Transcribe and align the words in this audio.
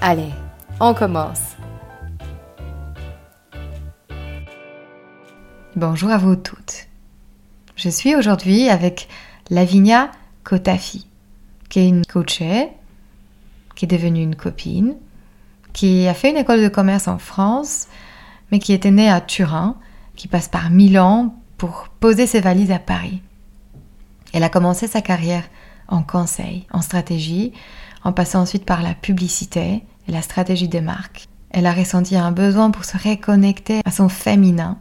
Allez, 0.00 0.30
on 0.78 0.94
commence. 0.94 1.56
Bonjour 5.74 6.10
à 6.10 6.18
vous 6.18 6.36
toutes. 6.36 6.86
Je 7.74 7.88
suis 7.88 8.14
aujourd'hui 8.14 8.68
avec 8.68 9.08
Lavinia 9.50 10.12
Kotafi, 10.44 11.08
qui 11.68 11.80
est 11.80 11.88
une 11.88 12.04
coachée, 12.04 12.68
qui 13.74 13.86
est 13.86 13.88
devenue 13.88 14.22
une 14.22 14.36
copine, 14.36 14.94
qui 15.72 16.06
a 16.06 16.14
fait 16.14 16.30
une 16.30 16.36
école 16.36 16.62
de 16.62 16.68
commerce 16.68 17.08
en 17.08 17.18
France, 17.18 17.88
mais 18.52 18.60
qui 18.60 18.72
était 18.72 18.92
née 18.92 19.10
à 19.10 19.20
Turin, 19.20 19.76
qui 20.14 20.28
passe 20.28 20.46
par 20.46 20.70
Milan 20.70 21.34
pour 21.56 21.88
poser 21.98 22.28
ses 22.28 22.40
valises 22.40 22.70
à 22.70 22.78
Paris. 22.78 23.20
Elle 24.32 24.44
a 24.44 24.48
commencé 24.48 24.86
sa 24.86 25.02
carrière 25.02 25.44
en 25.88 26.04
conseil, 26.04 26.66
en 26.70 26.82
stratégie, 26.82 27.52
en 28.04 28.12
passant 28.12 28.40
ensuite 28.40 28.64
par 28.64 28.82
la 28.82 28.94
publicité 28.94 29.82
la 30.12 30.22
stratégie 30.22 30.68
des 30.68 30.80
marques. 30.80 31.28
Elle 31.50 31.66
a 31.66 31.72
ressenti 31.72 32.16
un 32.16 32.32
besoin 32.32 32.70
pour 32.70 32.84
se 32.84 32.96
reconnecter 32.96 33.80
à 33.84 33.90
son 33.90 34.08
féminin, 34.08 34.78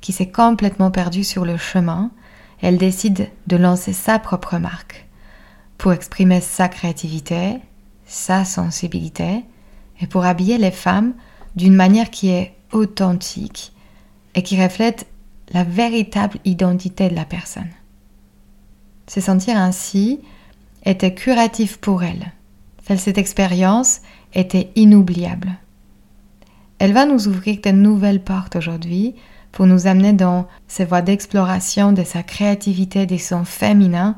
qui 0.00 0.12
s'est 0.12 0.30
complètement 0.30 0.90
perdu 0.90 1.24
sur 1.24 1.44
le 1.44 1.56
chemin. 1.56 2.10
Elle 2.62 2.78
décide 2.78 3.28
de 3.46 3.56
lancer 3.56 3.92
sa 3.92 4.18
propre 4.18 4.58
marque 4.58 5.06
pour 5.78 5.92
exprimer 5.92 6.40
sa 6.40 6.68
créativité, 6.68 7.58
sa 8.06 8.44
sensibilité 8.44 9.44
et 10.00 10.06
pour 10.06 10.24
habiller 10.24 10.58
les 10.58 10.70
femmes 10.70 11.14
d'une 11.56 11.74
manière 11.74 12.10
qui 12.10 12.30
est 12.30 12.54
authentique 12.72 13.72
et 14.34 14.42
qui 14.42 14.62
reflète 14.62 15.06
la 15.52 15.64
véritable 15.64 16.38
identité 16.44 17.08
de 17.08 17.14
la 17.14 17.24
personne. 17.24 17.70
Se 19.06 19.20
sentir 19.20 19.56
ainsi 19.56 20.20
était 20.84 21.14
curatif 21.14 21.78
pour 21.78 22.02
elle 22.02 22.32
cette 22.98 23.18
expérience 23.18 24.00
était 24.34 24.70
inoubliable. 24.76 25.50
Elle 26.78 26.92
va 26.92 27.06
nous 27.06 27.28
ouvrir 27.28 27.58
de 27.62 27.70
nouvelles 27.70 28.22
portes 28.22 28.56
aujourd'hui 28.56 29.14
pour 29.52 29.66
nous 29.66 29.86
amener 29.86 30.12
dans 30.12 30.46
ces 30.68 30.84
voies 30.84 31.02
d'exploration 31.02 31.92
de 31.92 32.04
sa 32.04 32.22
créativité, 32.22 33.06
des 33.06 33.18
sons 33.18 33.44
féminins 33.44 34.16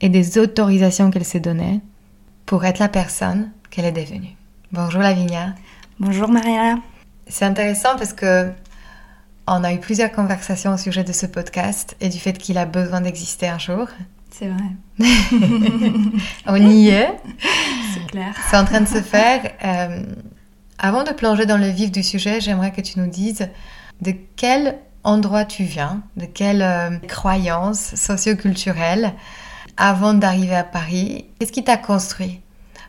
et 0.00 0.08
des 0.08 0.38
autorisations 0.38 1.10
qu'elle 1.10 1.24
s'est 1.24 1.40
données 1.40 1.80
pour 2.46 2.64
être 2.64 2.78
la 2.78 2.88
personne 2.88 3.50
qu'elle 3.70 3.84
est 3.84 3.92
devenue. 3.92 4.36
Bonjour 4.72 5.02
Lavinia. 5.02 5.54
Bonjour 5.98 6.28
Maria. 6.28 6.78
C'est 7.26 7.44
intéressant 7.44 7.96
parce 7.96 8.12
que 8.12 8.50
on 9.46 9.64
a 9.64 9.72
eu 9.72 9.80
plusieurs 9.80 10.12
conversations 10.12 10.74
au 10.74 10.76
sujet 10.76 11.04
de 11.04 11.12
ce 11.12 11.26
podcast 11.26 11.96
et 12.00 12.08
du 12.08 12.18
fait 12.18 12.38
qu'il 12.38 12.56
a 12.56 12.66
besoin 12.66 13.00
d'exister 13.00 13.48
un 13.48 13.58
jour. 13.58 13.88
C'est 14.30 14.48
vrai. 14.48 14.64
On 16.46 16.56
y 16.56 16.88
est. 16.88 17.16
C'est 17.94 18.06
clair. 18.06 18.34
C'est 18.48 18.56
en 18.56 18.64
train 18.64 18.80
de 18.80 18.88
se 18.88 19.00
faire. 19.00 19.50
Euh, 19.64 20.02
avant 20.78 21.04
de 21.04 21.10
plonger 21.12 21.46
dans 21.46 21.58
le 21.58 21.68
vif 21.68 21.90
du 21.90 22.02
sujet, 22.02 22.40
j'aimerais 22.40 22.72
que 22.72 22.80
tu 22.80 22.98
nous 22.98 23.08
dises 23.08 23.48
de 24.00 24.14
quel 24.36 24.78
endroit 25.04 25.44
tu 25.44 25.64
viens, 25.64 26.02
de 26.16 26.26
quelle 26.26 26.62
euh, 26.62 26.96
croyance 27.08 27.94
socioculturelle 27.94 29.14
avant 29.76 30.14
d'arriver 30.14 30.56
à 30.56 30.64
Paris. 30.64 31.26
Qu'est-ce 31.38 31.52
qui 31.52 31.64
t'a 31.64 31.76
construit 31.76 32.40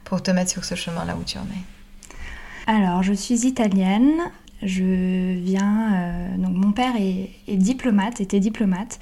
pour 0.03 0.21
te 0.21 0.31
mettre 0.31 0.51
sur 0.51 0.63
ce 0.63 0.75
chemin-là 0.75 1.15
où 1.19 1.23
tu 1.23 1.37
en 1.37 1.43
es? 1.43 2.71
Alors, 2.71 3.03
je 3.03 3.13
suis 3.13 3.45
italienne. 3.47 4.21
Je 4.61 5.33
viens. 5.39 5.93
Euh, 5.93 6.37
donc, 6.37 6.53
mon 6.53 6.71
père 6.71 6.93
est, 6.97 7.31
est 7.47 7.57
diplomate, 7.57 8.21
était 8.21 8.39
diplomate. 8.39 8.99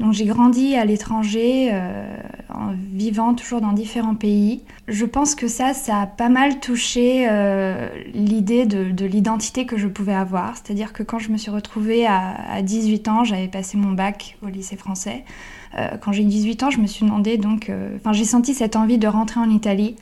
Donc 0.00 0.14
j'ai 0.14 0.24
grandi 0.24 0.76
à 0.76 0.86
l'étranger 0.86 1.68
euh, 1.72 2.16
en 2.48 2.72
vivant 2.72 3.34
toujours 3.34 3.60
dans 3.60 3.74
différents 3.74 4.14
pays. 4.14 4.62
Je 4.88 5.04
pense 5.04 5.34
que 5.34 5.46
ça, 5.46 5.74
ça 5.74 6.00
a 6.00 6.06
pas 6.06 6.30
mal 6.30 6.58
touché 6.58 7.26
euh, 7.30 7.86
l'idée 8.14 8.64
de, 8.64 9.04
l'identité 9.04 9.66
que 9.66 9.76
je 9.76 9.86
pouvais 9.86 10.14
avoir. 10.14 10.56
C'est-à-dire 10.56 10.94
que 10.94 11.02
quand 11.02 11.18
je 11.18 11.28
me 11.28 11.36
suis 11.36 11.50
retrouvée 11.50 12.06
à, 12.06 12.62
18 12.62 13.08
ans, 13.08 13.24
j'avais 13.24 13.48
passé 13.48 13.76
mon 13.76 13.92
bac 13.92 14.38
au 14.42 14.48
lycée 14.48 14.76
français. 14.76 15.24
Euh, 15.76 15.98
quand 16.00 16.12
j'ai 16.12 16.24
18 16.24 16.62
ans, 16.62 16.70
je 16.70 16.78
me 16.78 16.86
suis 16.86 17.04
demandé 17.04 17.36
donc, 17.36 17.70
enfin 17.96 18.14
j'ai 18.14 18.24
senti 18.24 18.54
cette 18.54 18.76
envie 18.76 18.96
de 18.96 19.06
rentrer 19.06 19.38
en 19.38 19.50
Italie 19.50 19.96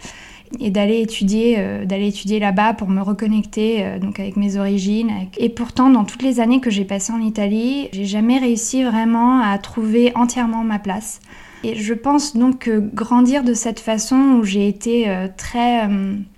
et 0.60 0.70
d'aller 0.70 1.00
étudier, 1.00 1.56
euh, 1.58 1.84
étudier 1.88 2.38
là-bas 2.38 2.74
pour 2.74 2.88
me 2.88 3.00
reconnecter 3.00 3.84
euh, 3.84 3.98
donc 3.98 4.20
avec 4.20 4.36
mes 4.36 4.56
origines. 4.56 5.10
Et 5.36 5.48
pourtant, 5.48 5.90
dans 5.90 6.04
toutes 6.04 6.22
les 6.22 6.40
années 6.40 6.60
que 6.60 6.70
j'ai 6.70 6.84
passées 6.84 7.12
en 7.12 7.20
Italie, 7.20 7.88
j'ai 7.92 8.04
jamais 8.04 8.38
réussi 8.38 8.82
vraiment 8.82 9.40
à 9.40 9.56
trouver 9.58 10.12
entièrement 10.14 10.64
ma 10.64 10.78
place. 10.78 11.20
Et 11.64 11.74
je 11.74 11.92
pense 11.92 12.36
donc 12.36 12.60
que 12.60 12.78
grandir 12.78 13.42
de 13.42 13.52
cette 13.52 13.80
façon 13.80 14.38
où 14.38 14.44
j'ai 14.44 14.68
été 14.68 15.08
euh, 15.08 15.26
très 15.36 15.88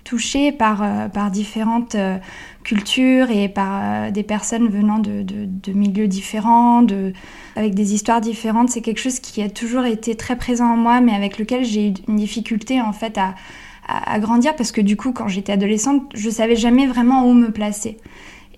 touchée 0.03 0.51
par, 0.51 0.83
par 1.11 1.29
différentes 1.29 1.95
cultures 2.63 3.29
et 3.29 3.47
par 3.47 4.11
des 4.11 4.23
personnes 4.23 4.67
venant 4.67 4.97
de, 4.97 5.21
de, 5.21 5.45
de, 5.45 5.73
milieux 5.73 6.07
différents, 6.07 6.81
de, 6.81 7.13
avec 7.55 7.75
des 7.75 7.93
histoires 7.93 8.19
différentes, 8.19 8.69
c'est 8.69 8.81
quelque 8.81 8.99
chose 8.99 9.19
qui 9.19 9.43
a 9.43 9.49
toujours 9.49 9.85
été 9.85 10.15
très 10.15 10.35
présent 10.35 10.73
en 10.73 10.75
moi, 10.75 11.01
mais 11.01 11.13
avec 11.13 11.37
lequel 11.37 11.63
j'ai 11.63 11.89
eu 11.89 11.93
une 12.07 12.17
difficulté 12.17 12.81
en 12.81 12.91
fait 12.91 13.17
à, 13.19 13.35
à, 14.05 14.19
grandir 14.19 14.55
parce 14.55 14.71
que 14.71 14.81
du 14.81 14.97
coup, 14.97 15.11
quand 15.11 15.27
j'étais 15.27 15.53
adolescente, 15.53 16.03
je 16.13 16.29
savais 16.29 16.55
jamais 16.55 16.87
vraiment 16.87 17.27
où 17.27 17.33
me 17.33 17.51
placer. 17.51 17.97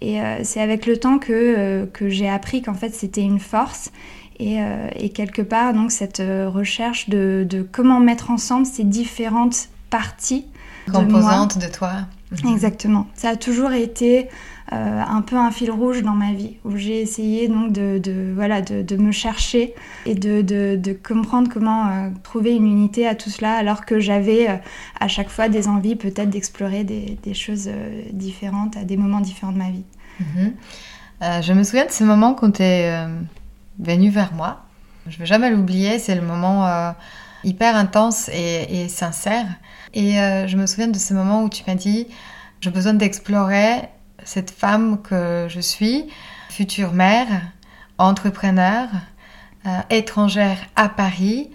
Et 0.02 0.22
euh, 0.22 0.40
c'est 0.44 0.62
avec 0.62 0.86
le 0.86 0.98
temps 0.98 1.18
que, 1.18 1.32
euh, 1.32 1.86
que 1.86 2.10
j'ai 2.10 2.30
appris 2.30 2.62
qu'en 2.62 2.74
fait 2.74 2.94
c'était 2.94 3.22
une 3.22 3.40
force. 3.40 3.92
Et, 4.40 4.62
euh, 4.62 4.88
et, 4.96 5.10
quelque 5.10 5.44
part, 5.44 5.74
donc, 5.74 5.92
cette 5.92 6.18
recherche 6.18 7.08
de, 7.08 7.46
de, 7.48 7.62
comment 7.62 8.00
mettre 8.00 8.32
ensemble 8.32 8.66
ces 8.66 8.84
différentes 8.84 9.70
parties. 9.92 10.48
Composantes 10.92 11.60
de, 11.60 11.68
de 11.68 11.72
toi. 11.72 11.92
Exactement. 12.52 13.08
Ça 13.14 13.30
a 13.30 13.36
toujours 13.36 13.72
été 13.74 14.28
un 14.74 15.22
peu 15.22 15.38
un 15.38 15.52
fil 15.52 15.72
rouge 15.72 16.02
dans 16.02 16.14
ma 16.14 16.34
vie, 16.34 16.58
où 16.64 16.78
j'ai 16.78 17.02
essayé 17.02 17.48
donc 17.48 17.72
de, 17.72 18.32
voilà, 18.34 18.62
de, 18.62 18.96
me 18.96 19.12
chercher 19.12 19.74
et 20.06 20.16
de, 20.16 20.98
comprendre 21.06 21.50
comment 21.52 21.88
euh, 21.88 22.10
trouver 22.24 22.56
une 22.56 22.66
unité 22.66 23.08
à 23.08 23.16
tout 23.16 23.30
cela, 23.30 23.54
alors 23.54 23.86
que 23.86 24.00
j'avais 24.00 24.50
euh, 24.50 24.56
à 25.00 25.08
chaque 25.08 25.30
fois 25.30 25.50
des 25.50 25.68
envies 25.68 25.96
peut-être 25.96 26.30
d'explorer 26.30 26.84
des, 26.84 27.34
choses 27.34 27.70
différentes 28.12 28.78
à 28.78 28.84
des 28.84 28.98
moments 28.98 29.20
différents 29.20 29.52
de 29.52 29.58
ma 29.58 29.70
vie. 29.70 29.86
Mhm. 30.20 30.54
je 31.42 31.54
me 31.54 31.64
souviens 31.64 31.88
de 31.88 31.92
ce 31.92 32.04
moment 32.04 32.36
quand 32.36 32.52
tu 32.52 32.64
es 32.64 33.08
venu 33.80 34.10
vers 34.10 34.34
moi. 34.34 34.62
Je 35.08 35.16
ne 35.16 35.20
vais 35.20 35.26
jamais 35.26 35.50
l'oublier, 35.50 36.00
c'est 36.00 36.16
le 36.16 36.22
moment 36.22 36.94
hyper 37.44 37.76
intense 37.76 38.30
et, 38.30 38.84
et 38.84 38.88
sincère. 38.88 39.48
Et 39.94 40.14
je 40.14 40.56
me 40.56 40.66
souviens 40.68 40.88
de 40.88 40.98
ce 40.98 41.14
moment 41.14 41.44
où 41.44 41.50
tu 41.50 41.64
m'as 41.68 41.76
dit, 41.76 42.08
j'ai 42.62 42.70
besoin 42.70 42.94
d'explorer 42.94 43.90
cette 44.26 44.52
femme 44.52 45.02
que 45.02 45.48
je 45.50 45.60
suis, 45.60 46.06
future 46.50 46.94
mère, 46.94 47.28
entrepreneur, 47.98 48.88
euh, 49.66 49.80
étrangère 49.90 50.58
à 50.76 50.90
Paris, 50.90 51.50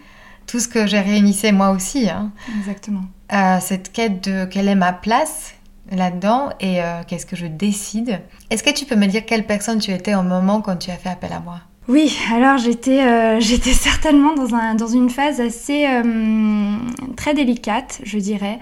tout 0.46 0.60
ce 0.60 0.68
que 0.68 0.86
j'ai 0.86 1.00
réunissé 1.00 1.52
moi 1.52 1.70
aussi. 1.70 2.08
Hein. 2.08 2.32
Exactement. 2.58 3.02
Euh, 3.32 3.58
cette 3.60 3.92
quête 3.92 4.26
de 4.26 4.46
quelle 4.46 4.68
est 4.68 4.74
ma 4.74 4.94
place 4.94 5.52
là-dedans 5.90 6.48
et 6.60 6.82
euh, 6.82 7.02
qu'est-ce 7.06 7.26
que 7.26 7.36
je 7.36 7.46
décide. 7.46 8.20
Est-ce 8.48 8.62
que 8.62 8.70
tu 8.70 8.86
peux 8.86 8.96
me 8.96 9.06
dire 9.06 9.26
quelle 9.26 9.44
personne 9.44 9.78
tu 9.78 9.90
étais 9.90 10.14
au 10.14 10.22
moment 10.22 10.62
quand 10.62 10.76
tu 10.76 10.90
as 10.90 10.96
fait 10.96 11.10
appel 11.10 11.32
à 11.34 11.40
moi? 11.40 11.60
Oui, 11.86 12.16
alors 12.34 12.56
j'étais 12.58 13.40
j'étais 13.40 13.72
certainement 13.72 14.34
dans, 14.34 14.54
un, 14.54 14.74
dans 14.74 14.88
une 14.88 15.10
phase 15.10 15.40
assez 15.40 15.86
très 17.16 17.34
délicate, 17.34 18.00
je 18.04 18.18
dirais. 18.18 18.58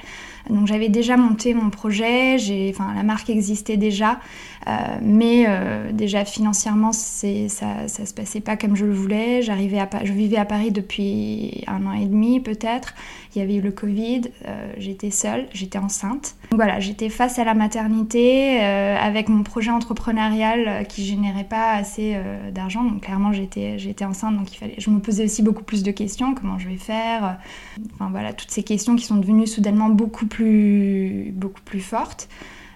Donc 0.50 0.66
j'avais 0.66 0.88
déjà 0.88 1.16
monté 1.16 1.54
mon 1.54 1.70
projet, 1.70 2.36
enfin, 2.70 2.94
la 2.94 3.02
marque 3.02 3.30
existait 3.30 3.76
déjà, 3.76 4.20
euh, 4.68 4.72
mais 5.02 5.44
euh, 5.48 5.92
déjà 5.92 6.24
financièrement, 6.24 6.92
ça 6.92 7.26
ne 7.26 7.88
se 7.88 8.14
passait 8.14 8.40
pas 8.40 8.56
comme 8.56 8.76
je 8.76 8.84
le 8.84 8.92
voulais. 8.92 9.48
À, 9.48 10.04
je 10.04 10.12
vivais 10.12 10.36
à 10.36 10.44
Paris 10.44 10.70
depuis 10.70 11.64
un 11.66 11.86
an 11.86 11.92
et 11.92 12.06
demi 12.06 12.40
peut-être. 12.40 12.94
Il 13.34 13.38
y 13.40 13.42
avait 13.42 13.56
eu 13.56 13.60
le 13.60 13.70
Covid, 13.70 14.22
euh, 14.46 14.72
j'étais 14.78 15.10
seule, 15.10 15.46
j'étais 15.52 15.78
enceinte. 15.78 16.36
Donc 16.50 16.60
voilà, 16.60 16.80
j'étais 16.80 17.08
face 17.08 17.38
à 17.38 17.44
la 17.44 17.54
maternité 17.54 18.60
avec 18.60 19.28
mon 19.28 19.42
projet 19.42 19.70
entrepreneurial 19.70 20.86
qui 20.88 21.04
générait 21.04 21.44
pas 21.44 21.72
assez 21.72 22.16
d'argent. 22.52 22.84
Donc 22.84 23.02
clairement, 23.02 23.32
j'étais, 23.32 23.78
j'étais 23.78 24.04
enceinte, 24.04 24.36
donc 24.36 24.52
il 24.52 24.56
fallait, 24.56 24.74
je 24.78 24.90
me 24.90 25.00
posais 25.00 25.24
aussi 25.24 25.42
beaucoup 25.42 25.64
plus 25.64 25.82
de 25.82 25.90
questions. 25.90 26.34
Comment 26.34 26.58
je 26.58 26.68
vais 26.68 26.76
faire? 26.76 27.38
Enfin 27.94 28.08
voilà, 28.10 28.32
toutes 28.32 28.50
ces 28.50 28.62
questions 28.62 28.96
qui 28.96 29.04
sont 29.04 29.16
devenues 29.16 29.46
soudainement 29.46 29.88
beaucoup 29.88 30.26
plus, 30.26 30.35
beaucoup 30.42 31.62
plus 31.64 31.80
fortes. 31.80 32.28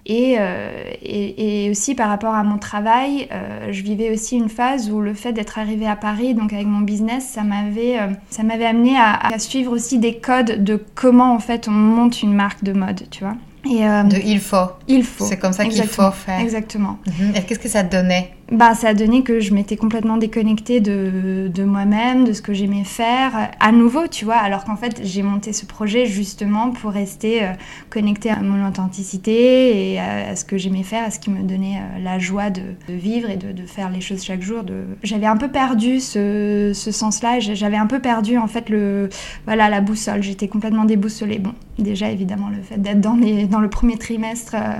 Euh, 0.09 0.91
et, 1.03 1.67
et, 1.67 1.71
aussi 1.71 1.95
par 1.95 2.09
rapport 2.09 2.35
à 2.35 2.43
mon 2.43 2.59
travail, 2.59 3.29
euh, 3.33 3.69
je 3.71 3.83
vivais 3.83 4.11
aussi 4.11 4.37
une 4.37 4.49
phase 4.49 4.91
où 4.91 5.01
le 5.01 5.15
fait 5.15 5.33
d'être 5.33 5.59
arrivée 5.59 5.87
à 5.87 5.97
Paris, 5.97 6.35
donc 6.35 6.53
avec 6.53 6.67
mon 6.67 6.81
business, 6.81 7.29
ça 7.29 7.43
m'avait, 7.43 8.01
euh, 8.01 8.09
ça 8.29 8.43
m'avait 8.43 8.67
amené 8.67 8.97
à, 8.97 9.15
à, 9.15 9.39
suivre 9.39 9.73
aussi 9.73 9.99
des 9.99 10.17
codes 10.17 10.65
de 10.65 10.83
comment 10.95 11.35
en 11.35 11.39
fait 11.39 11.69
on 11.69 11.73
monte 11.73 12.23
une 12.23 12.33
marque 12.33 12.65
de 12.65 12.73
mode, 12.73 13.03
tu 13.11 13.25
vois. 13.25 13.37
Et, 13.67 13.83
de 13.83 14.17
il 14.25 14.41
faut. 14.41 14.57
Il 14.89 15.05
faut. 15.05 15.27
C'est 15.27 15.37
comme 15.37 15.53
ça 15.53 15.67
qu'il 15.67 15.85
faut 15.85 16.11
faire. 16.13 16.41
Exactement. 16.41 16.99
Mhm. 17.07 17.37
Et 17.37 17.43
qu'est-ce 17.43 17.59
que 17.59 17.69
ça 17.69 17.85
te 17.85 17.95
donnait 17.95 18.33
bah, 18.51 18.75
ça 18.75 18.89
a 18.89 18.95
donné 18.95 19.23
que 19.23 19.39
je 19.39 19.55
m'étais 19.55 19.77
complètement 19.77 20.17
déconnectée 20.17 20.81
de, 20.81 21.49
de 21.53 21.65
moi-même, 21.65 22.25
de 22.25 22.33
ce 22.33 22.43
que 22.43 22.53
j'aimais 22.53 22.85
faire, 22.85 23.51
à 23.61 23.73
nouveau, 23.73 24.09
tu 24.09 24.25
vois, 24.25 24.37
alors 24.37 24.65
qu'en 24.65 24.77
fait, 24.77 25.01
j'ai 25.05 25.23
monté 25.23 25.53
ce 25.53 25.67
projet 25.67 26.07
justement 26.07 26.71
pour 26.71 26.91
rester 26.91 27.45
euh, 27.45 27.53
connectée 27.91 28.31
à 28.31 28.41
mon 28.41 28.67
authenticité 28.67 29.93
et 29.93 30.01
à, 30.01 30.35
ce 30.35 30.45
que 30.45 30.59
j'aimais 30.59 30.83
faire, 30.83 31.05
à 31.05 31.11
ce 31.11 31.21
qui 31.21 31.31
me 31.31 31.43
donnait 31.43 31.79
euh, 31.79 32.03
la 32.03 32.19
joie 32.19 32.51
de, 32.51 32.63
vivre 32.89 33.31
et 33.31 33.37
de, 33.37 33.67
faire 33.67 33.89
les 33.91 34.01
choses 34.01 34.25
chaque 34.25 34.43
jour. 34.43 34.63
J'avais 35.03 35.27
un 35.27 35.37
peu 35.37 35.49
perdu 35.49 36.01
ce, 36.01 36.73
ce 36.75 36.91
sens-là, 36.91 37.39
j'avais 37.39 37.77
un 37.77 37.87
peu 37.87 38.01
perdu 38.01 38.37
en 38.37 38.49
fait 38.49 38.69
le, 38.69 39.09
voilà, 39.45 39.69
la 39.69 39.81
boussole, 39.81 40.23
j'étais 40.23 40.49
complètement 40.49 40.85
déboussolée. 40.85 41.39
Bon, 41.39 41.53
déjà 41.79 42.11
évidemment, 42.11 42.49
le 42.49 42.63
fait 42.63 42.81
d'être 42.81 43.01
dans, 43.01 43.17
dans 43.49 43.61
le 43.61 43.71
premier 43.71 43.97
trimestre 43.97 44.57
euh, 44.57 44.75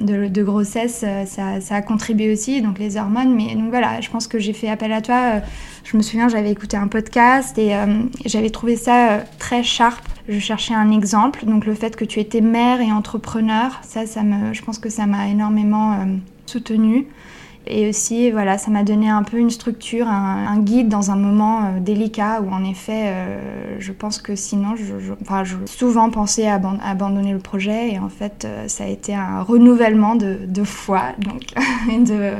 de, 0.00 0.28
de 0.28 0.42
grossesse, 0.42 1.04
ça, 1.26 1.60
ça, 1.60 1.74
a 1.74 1.82
contribué 1.82 2.32
aussi, 2.32 2.60
donc 2.62 2.78
les 2.78 2.96
heures 2.96 3.05
mais 3.08 3.54
donc 3.54 3.70
voilà, 3.70 4.00
je 4.00 4.10
pense 4.10 4.26
que 4.26 4.38
j'ai 4.38 4.52
fait 4.52 4.68
appel 4.68 4.92
à 4.92 5.00
toi. 5.00 5.14
Euh, 5.14 5.40
je 5.84 5.96
me 5.96 6.02
souviens, 6.02 6.28
j'avais 6.28 6.50
écouté 6.50 6.76
un 6.76 6.88
podcast 6.88 7.56
et 7.58 7.74
euh, 7.74 8.02
j'avais 8.24 8.50
trouvé 8.50 8.76
ça 8.76 9.12
euh, 9.12 9.20
très 9.38 9.62
sharp. 9.62 10.04
Je 10.28 10.38
cherchais 10.38 10.74
un 10.74 10.90
exemple. 10.90 11.44
Donc 11.46 11.66
le 11.66 11.74
fait 11.74 11.96
que 11.96 12.04
tu 12.04 12.20
étais 12.20 12.40
mère 12.40 12.80
et 12.80 12.92
entrepreneur, 12.92 13.78
ça, 13.82 14.06
ça 14.06 14.22
me, 14.22 14.52
je 14.52 14.62
pense 14.62 14.78
que 14.78 14.88
ça 14.88 15.06
m'a 15.06 15.28
énormément 15.28 15.98
soutenue. 16.46 17.06
Et 17.68 17.88
aussi, 17.88 18.30
voilà, 18.30 18.58
ça 18.58 18.70
m'a 18.70 18.84
donné 18.84 19.08
un 19.08 19.24
peu 19.24 19.38
une 19.38 19.50
structure, 19.50 20.06
un, 20.06 20.58
guide 20.60 20.88
dans 20.88 21.10
un 21.10 21.16
moment 21.16 21.64
euh, 21.64 21.80
délicat 21.80 22.40
où, 22.40 22.50
en 22.50 22.62
effet, 22.64 23.06
euh, 23.08 23.76
je 23.80 23.92
pense 23.92 24.20
que 24.20 24.36
sinon, 24.36 24.76
je, 24.76 25.12
enfin, 25.22 25.42
je 25.42 25.56
souvent 25.66 26.10
pensé 26.10 26.46
à, 26.46 26.60
abandonner 26.82 27.32
le 27.32 27.40
projet. 27.40 27.92
Et 27.92 27.98
en 27.98 28.08
fait, 28.08 28.44
euh, 28.44 28.68
ça 28.68 28.84
a 28.84 28.86
été 28.86 29.14
un 29.14 29.42
renouvellement 29.42 30.14
de, 30.14 30.64
foi, 30.64 31.12
donc, 31.18 31.42
de 32.06 32.34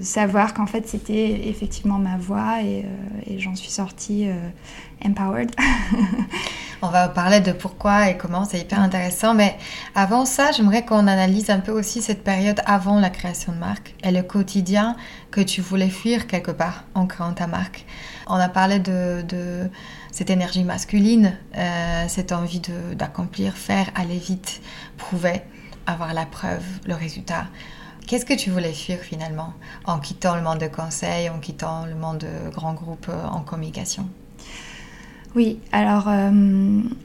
savoir 0.00 0.54
qu'en 0.54 0.66
fait, 0.66 0.88
c'était 0.88 1.48
effectivement 1.48 1.98
ma 1.98 2.16
voie 2.16 2.62
et, 2.62 2.84
et 3.26 3.38
j'en 3.38 3.54
suis 3.54 3.70
sortie 3.70 4.26
empowered. 5.04 5.50
On 6.82 6.88
va 6.88 7.08
parler 7.08 7.40
de 7.40 7.52
pourquoi 7.52 8.10
et 8.10 8.18
comment, 8.18 8.44
c'est 8.44 8.60
hyper 8.60 8.78
intéressant. 8.78 9.32
Mais 9.32 9.56
avant 9.94 10.26
ça, 10.26 10.52
j'aimerais 10.52 10.84
qu'on 10.84 11.06
analyse 11.06 11.48
un 11.48 11.60
peu 11.60 11.72
aussi 11.72 12.02
cette 12.02 12.22
période 12.22 12.60
avant 12.66 13.00
la 13.00 13.08
création 13.08 13.52
de 13.52 13.56
marque 13.58 13.94
et 14.04 14.10
le 14.10 14.22
quotidien 14.22 14.94
que 15.30 15.40
tu 15.40 15.62
voulais 15.62 15.88
fuir 15.88 16.26
quelque 16.26 16.50
part 16.50 16.84
en 16.94 17.06
créant 17.06 17.32
ta 17.32 17.46
marque. 17.46 17.86
On 18.26 18.34
a 18.34 18.50
parlé 18.50 18.80
de, 18.80 19.70
cette 20.10 20.28
énergie 20.28 20.62
masculine, 20.62 21.38
euh, 21.56 22.04
cette 22.08 22.32
envie 22.32 22.60
d'accomplir, 22.92 23.56
faire, 23.56 23.90
aller 23.94 24.18
vite, 24.18 24.60
prouver, 24.98 25.40
avoir 25.86 26.12
la 26.12 26.26
preuve, 26.26 26.64
le 26.86 26.94
résultat. 26.94 27.46
Qu'est-ce 28.06 28.26
que 28.26 28.34
tu 28.34 28.50
voulais 28.50 28.74
fuir 28.74 28.98
finalement 28.98 29.54
en 29.86 29.98
quittant 29.98 30.36
le 30.36 30.42
monde 30.42 30.58
de 30.58 30.68
conseil, 30.68 31.30
en 31.30 31.38
quittant 31.38 31.86
le 31.86 31.94
monde 31.94 32.18
de 32.18 32.50
grands 32.50 32.74
groupes 32.74 33.08
euh, 33.08 33.26
en 33.26 33.40
communication? 33.40 34.06
Oui, 35.34 35.58
alors 35.72 36.04
euh, 36.06 36.30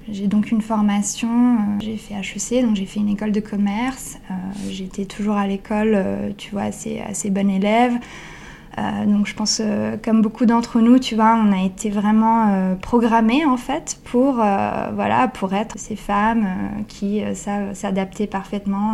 j'ai 0.07 0.27
donc 0.27 0.51
une 0.51 0.61
formation, 0.61 1.55
euh, 1.55 1.59
j'ai 1.79 1.97
fait 1.97 2.13
HEC, 2.13 2.63
donc 2.63 2.75
j'ai 2.75 2.85
fait 2.85 2.99
une 2.99 3.09
école 3.09 3.31
de 3.31 3.39
commerce. 3.39 4.19
Euh, 4.29 4.33
j'étais 4.69 5.05
toujours 5.05 5.35
à 5.35 5.47
l'école, 5.47 5.97
tu 6.37 6.51
vois, 6.51 6.63
assez, 6.63 6.99
assez 6.99 7.31
bonne 7.31 7.49
élève. 7.49 7.93
donc 9.07 9.25
je 9.25 9.33
pense, 9.33 9.61
comme 10.03 10.21
beaucoup 10.21 10.45
d'entre 10.45 10.79
nous, 10.79 10.99
tu 10.99 11.15
vois, 11.15 11.35
on 11.43 11.51
a 11.51 11.63
été 11.65 11.89
vraiment 11.89 12.75
programmés 12.81 13.45
en 13.45 13.57
fait 13.57 13.99
pour, 14.05 14.33
voilà, 14.35 15.27
pour 15.33 15.53
être 15.53 15.79
ces 15.79 15.95
femmes 15.95 16.47
qui 16.87 17.21
savent 17.33 17.73
s'adapter 17.73 18.27
parfaitement 18.27 18.93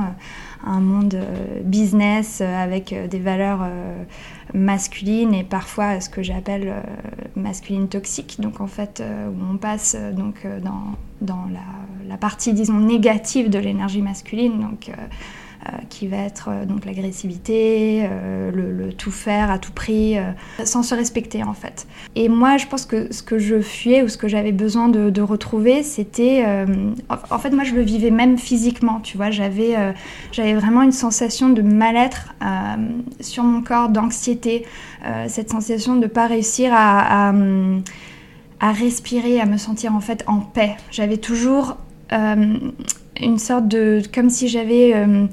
à 0.65 0.71
un 0.71 0.79
monde 0.79 1.19
business 1.63 2.41
avec 2.41 2.95
des 3.09 3.19
valeurs 3.19 3.67
masculine 4.55 5.33
et 5.33 5.43
parfois 5.43 5.99
ce 5.99 6.09
que 6.09 6.23
j'appelle 6.23 6.67
euh, 6.69 6.81
masculine 7.35 7.87
toxique. 7.87 8.37
Donc 8.39 8.61
en 8.61 8.67
fait, 8.67 9.01
euh, 9.01 9.27
où 9.29 9.53
on 9.53 9.57
passe 9.57 9.95
euh, 9.99 10.11
donc 10.11 10.47
dans, 11.21 11.45
la, 11.51 12.07
la, 12.07 12.17
partie 12.17 12.53
disons 12.53 12.79
négative 12.79 13.49
de 13.49 13.59
l'énergie 13.59 14.01
masculine. 14.01 14.59
Donc 14.61 14.89
qui 15.89 16.07
va 16.07 16.17
être 16.17 16.49
euh, 16.49 16.65
donc 16.65 16.85
l'agressivité, 16.85 18.05
euh, 18.09 18.51
le, 18.51 18.93
tout 18.93 19.11
faire 19.11 19.51
à 19.51 19.59
tout 19.59 19.71
prix, 19.71 20.15
sans 20.63 20.83
se 20.83 20.93
respecter 20.95 21.43
en 21.43 21.53
fait. 21.53 21.87
Et 22.15 22.29
moi, 22.29 22.57
je 22.57 22.67
pense 22.67 22.85
que 22.85 23.11
ce 23.11 23.23
que 23.23 23.39
je 23.39 23.59
fuyais 23.61 24.03
ou 24.03 24.07
ce 24.07 24.17
que 24.17 24.27
j'avais 24.27 24.51
besoin 24.51 24.89
de, 24.89 25.21
retrouver, 25.21 25.81
c'était, 25.81 26.45
en 27.09 27.39
fait, 27.39 27.49
moi, 27.49 27.63
je 27.63 27.73
le 27.73 27.81
vivais 27.81 28.11
même 28.11 28.37
physiquement, 28.37 28.99
tu 28.99 29.17
vois, 29.17 29.31
j'avais, 29.31 29.75
j'avais 30.31 30.53
vraiment 30.53 30.83
une 30.83 30.91
sensation 30.91 31.49
de 31.49 31.61
mal-être 31.61 32.35
sur 33.19 33.43
mon 33.43 33.61
corps, 33.61 33.89
d'anxiété, 33.89 34.65
cette 35.27 35.49
sensation 35.49 35.95
de 35.95 36.01
ne 36.01 36.07
pas 36.07 36.27
réussir 36.27 36.71
à 36.73 37.33
respirer, 38.61 39.41
à 39.41 39.45
me 39.45 39.57
sentir 39.57 39.95
en 39.95 40.01
fait 40.01 40.23
en 40.27 40.39
paix. 40.39 40.77
J'avais 40.91 41.17
toujours 41.17 41.77
une 43.21 43.37
sorte 43.37 43.67
de... 43.67 44.01
comme 44.13 44.29
si 44.29 44.47
j'avais 44.47 44.93
euh, 44.95 45.27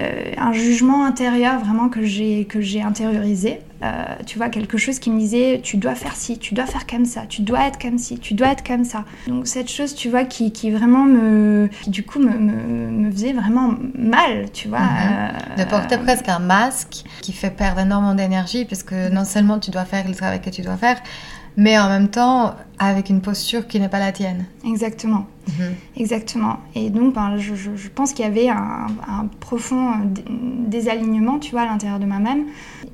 euh, 0.00 0.32
un 0.38 0.52
jugement 0.52 1.04
intérieur 1.04 1.60
vraiment 1.60 1.88
que 1.88 2.04
j'ai 2.04 2.44
que 2.46 2.60
j'ai 2.60 2.80
intériorisé. 2.80 3.60
Euh, 3.82 4.04
tu 4.26 4.38
vois, 4.38 4.50
quelque 4.50 4.78
chose 4.78 4.98
qui 4.98 5.10
me 5.10 5.18
disait 5.18 5.60
tu 5.62 5.78
dois 5.78 5.94
faire 5.94 6.14
ci, 6.14 6.38
tu 6.38 6.54
dois 6.54 6.66
faire 6.66 6.86
comme 6.86 7.04
ça, 7.04 7.22
tu 7.28 7.42
dois 7.42 7.66
être 7.66 7.78
comme 7.78 7.98
ci, 7.98 8.18
tu 8.18 8.34
dois 8.34 8.48
être 8.48 8.62
comme 8.62 8.84
ça. 8.84 9.04
Donc 9.26 9.46
cette 9.46 9.70
chose, 9.70 9.94
tu 9.94 10.08
vois, 10.08 10.24
qui, 10.24 10.52
qui 10.52 10.70
vraiment 10.70 11.04
me... 11.04 11.68
qui 11.82 11.90
du 11.90 12.04
coup 12.04 12.18
me, 12.18 12.30
me, 12.30 13.10
faisait 13.10 13.32
vraiment 13.32 13.74
mal, 13.94 14.50
tu 14.52 14.68
vois. 14.68 14.80
Mhm. 14.80 15.64
de 15.64 15.64
porter 15.64 15.98
presque 15.98 16.28
un 16.28 16.38
masque 16.38 17.04
qui 17.20 17.32
fait 17.32 17.50
perdre 17.50 17.80
énormément 17.80 18.14
d'énergie 18.14 18.64
parce 18.64 18.82
que 18.82 19.10
non 19.10 19.24
seulement 19.24 19.58
tu 19.58 19.70
dois 19.70 19.84
faire 19.84 20.06
le 20.06 20.14
travail 20.14 20.40
que 20.40 20.50
tu 20.50 20.62
dois 20.62 20.76
faire, 20.76 20.98
mais 21.56 21.78
en 21.78 21.88
même 21.88 22.08
temps 22.08 22.54
avec 22.82 23.10
une 23.10 23.20
posture 23.20 23.66
qui 23.68 23.78
n'est 23.78 23.90
pas 23.90 23.98
la 23.98 24.10
tienne. 24.10 24.46
Exactement. 24.64 25.26
Mhm. 25.48 25.74
Exactement. 25.96 26.60
Et 26.74 26.90
donc, 26.90 27.14
ben, 27.14 27.36
je, 27.36 27.88
pense 27.94 28.12
qu'il 28.12 28.24
y 28.24 28.28
avait 28.28 28.48
un, 28.48 28.86
profond 29.40 29.90
euh, 29.90 29.94
désalignement, 30.66 31.38
tu 31.38 31.52
vois, 31.52 31.62
à 31.62 31.66
l'intérieur 31.66 31.98
de 31.98 32.06
moi-même. 32.06 32.44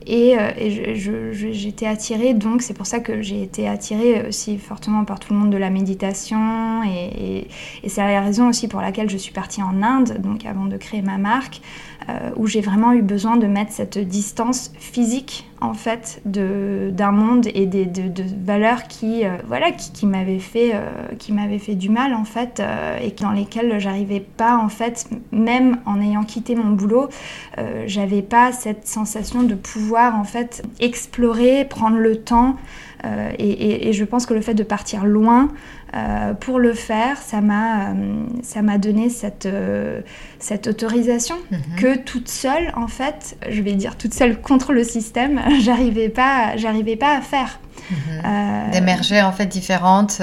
Et, 0.06 0.36
euh, 0.38 1.32
j'étais 1.52 1.86
attirée, 1.86 2.34
donc 2.34 2.62
c'est 2.62 2.74
pour 2.74 2.86
ça 2.86 3.00
que 3.00 3.22
j'ai 3.22 3.42
été 3.42 3.68
attirée 3.68 4.26
aussi 4.28 4.58
fortement 4.58 5.04
par 5.04 5.20
tout 5.20 5.32
le 5.32 5.38
monde 5.38 5.50
de 5.50 5.56
la 5.56 5.70
méditation. 5.70 6.82
Et, 6.84 7.48
c'est 7.86 8.00
la 8.00 8.20
raison 8.20 8.48
aussi 8.48 8.68
pour 8.68 8.80
laquelle 8.80 9.08
je 9.08 9.16
suis 9.16 9.32
partie 9.32 9.62
en 9.62 9.82
Inde, 9.82 10.18
donc 10.20 10.44
avant 10.46 10.66
de 10.66 10.76
créer 10.76 11.02
ma 11.02 11.18
marque, 11.18 11.60
euh, 12.08 12.30
où 12.36 12.46
j'ai 12.46 12.60
vraiment 12.60 12.92
eu 12.92 13.02
besoin 13.02 13.36
de 13.36 13.46
mettre 13.46 13.72
cette 13.72 13.98
distance 13.98 14.72
physique, 14.78 15.48
en 15.60 15.74
fait, 15.74 16.20
d'un 16.24 17.12
monde 17.12 17.46
et 17.54 17.66
des, 17.66 17.86
de, 17.86 18.22
valeurs 18.44 18.84
qui, 18.84 19.22
voilà, 19.46 19.72
qui, 19.76 20.06
m'avaient 20.06 20.38
fait, 20.38 20.74
qui 21.18 21.32
fait 21.58 21.74
du 21.74 21.88
mal, 21.88 22.14
en 22.14 22.24
fait 22.24 22.60
euh, 22.60 22.98
et 22.98 23.10
dans 23.10 23.32
lesquels 23.32 23.78
j'arrivais 23.78 24.20
pas 24.20 24.56
en 24.56 24.68
fait, 24.68 25.08
même 25.32 25.78
en 25.86 26.00
ayant 26.00 26.24
quitté 26.24 26.54
mon 26.54 26.70
boulot, 26.70 27.08
euh, 27.58 27.84
j'avais 27.86 28.22
pas 28.22 28.52
cette 28.52 28.86
sensation 28.86 29.42
de 29.42 29.54
pouvoir 29.54 30.16
en 30.16 30.24
fait 30.24 30.62
explorer, 30.80 31.64
prendre 31.64 31.98
le 31.98 32.16
temps. 32.16 32.56
Euh, 33.04 33.30
et, 33.38 33.92
je 33.92 34.04
pense 34.04 34.26
que 34.26 34.34
le 34.34 34.40
fait 34.40 34.54
de 34.54 34.62
partir 34.62 35.04
loin 35.04 35.48
pour 36.40 36.58
le 36.58 36.74
faire, 36.74 37.16
ça 37.16 37.40
m'a 37.40 37.94
ça 38.42 38.60
m'a 38.60 38.76
donné 38.76 39.08
cette 39.08 39.48
cette 40.38 40.66
autorisation 40.66 41.36
mhm. 41.50 41.60
que 41.78 41.96
toute 41.96 42.28
seule 42.28 42.72
en 42.76 42.86
fait, 42.86 43.38
je 43.48 43.62
vais 43.62 43.72
dire 43.72 43.96
toute 43.96 44.12
seule 44.12 44.40
contre 44.40 44.72
le 44.72 44.84
système, 44.84 45.40
j'arrivais 45.60 46.10
pas 46.10 46.56
j'arrivais 46.56 46.96
pas 46.96 47.16
à 47.16 47.20
faire. 47.20 47.60
Mhm. 47.90 48.72
D'émerger 48.72 49.22
en 49.22 49.32
fait 49.32 49.46
différentes 49.46 50.20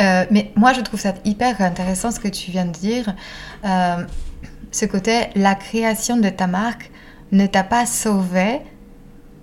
Euh, 0.00 0.24
mais 0.30 0.50
moi, 0.56 0.72
je 0.72 0.80
trouve 0.80 1.00
ça 1.00 1.14
hyper 1.24 1.60
intéressant 1.60 2.10
ce 2.10 2.20
que 2.20 2.28
tu 2.28 2.50
viens 2.50 2.66
de 2.66 2.72
dire. 2.72 3.14
Euh, 3.64 4.04
ce 4.70 4.84
côté, 4.84 5.28
la 5.34 5.54
création 5.54 6.16
de 6.16 6.28
ta 6.28 6.46
marque 6.46 6.90
ne 7.32 7.46
t'a 7.46 7.64
pas 7.64 7.86
sauvé 7.86 8.60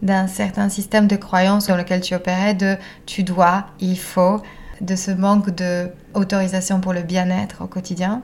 d'un 0.04 0.28
certain 0.28 0.70
système 0.70 1.08
de 1.08 1.16
croyances 1.16 1.68
dans 1.68 1.78
lequel 1.78 2.02
tu 2.02 2.14
opérais 2.14 2.54
de 2.54 2.76
tu 3.08 3.24
dois, 3.24 3.66
il 3.80 3.98
faut, 3.98 4.42
de 4.82 4.96
ce 4.96 5.10
manque 5.12 5.50
d'autorisation 5.50 6.80
pour 6.82 6.94
le 6.94 7.02
bien-être 7.02 7.64
au 7.64 7.68
quotidien. 7.68 8.22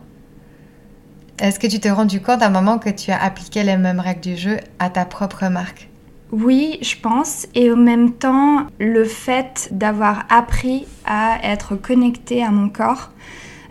Est-ce 1.40 1.58
que 1.58 1.68
tu 1.68 1.80
t'es 1.80 1.90
rendu 1.90 2.22
compte 2.22 2.44
à 2.44 2.48
un 2.48 2.52
moment 2.52 2.80
que 2.80 2.90
tu 2.90 3.12
as 3.12 3.24
appliqué 3.24 3.64
les 3.64 3.78
mêmes 3.78 4.02
règles 4.02 4.20
du 4.20 4.36
jeu 4.36 4.58
à 4.78 4.90
ta 4.90 5.06
propre 5.06 5.48
marque? 5.48 5.90
Oui, 6.32 6.78
je 6.82 6.96
pense. 7.02 7.48
Et 7.56 7.72
au 7.72 7.78
même 7.78 8.12
temps, 8.12 8.68
le 8.78 9.06
fait 9.06 9.70
d'avoir 9.72 10.26
appris 10.30 10.86
à 11.06 11.40
être 11.44 11.76
connecté 11.76 12.44
à 12.44 12.52
mon 12.52 12.70
corps, 12.70 13.12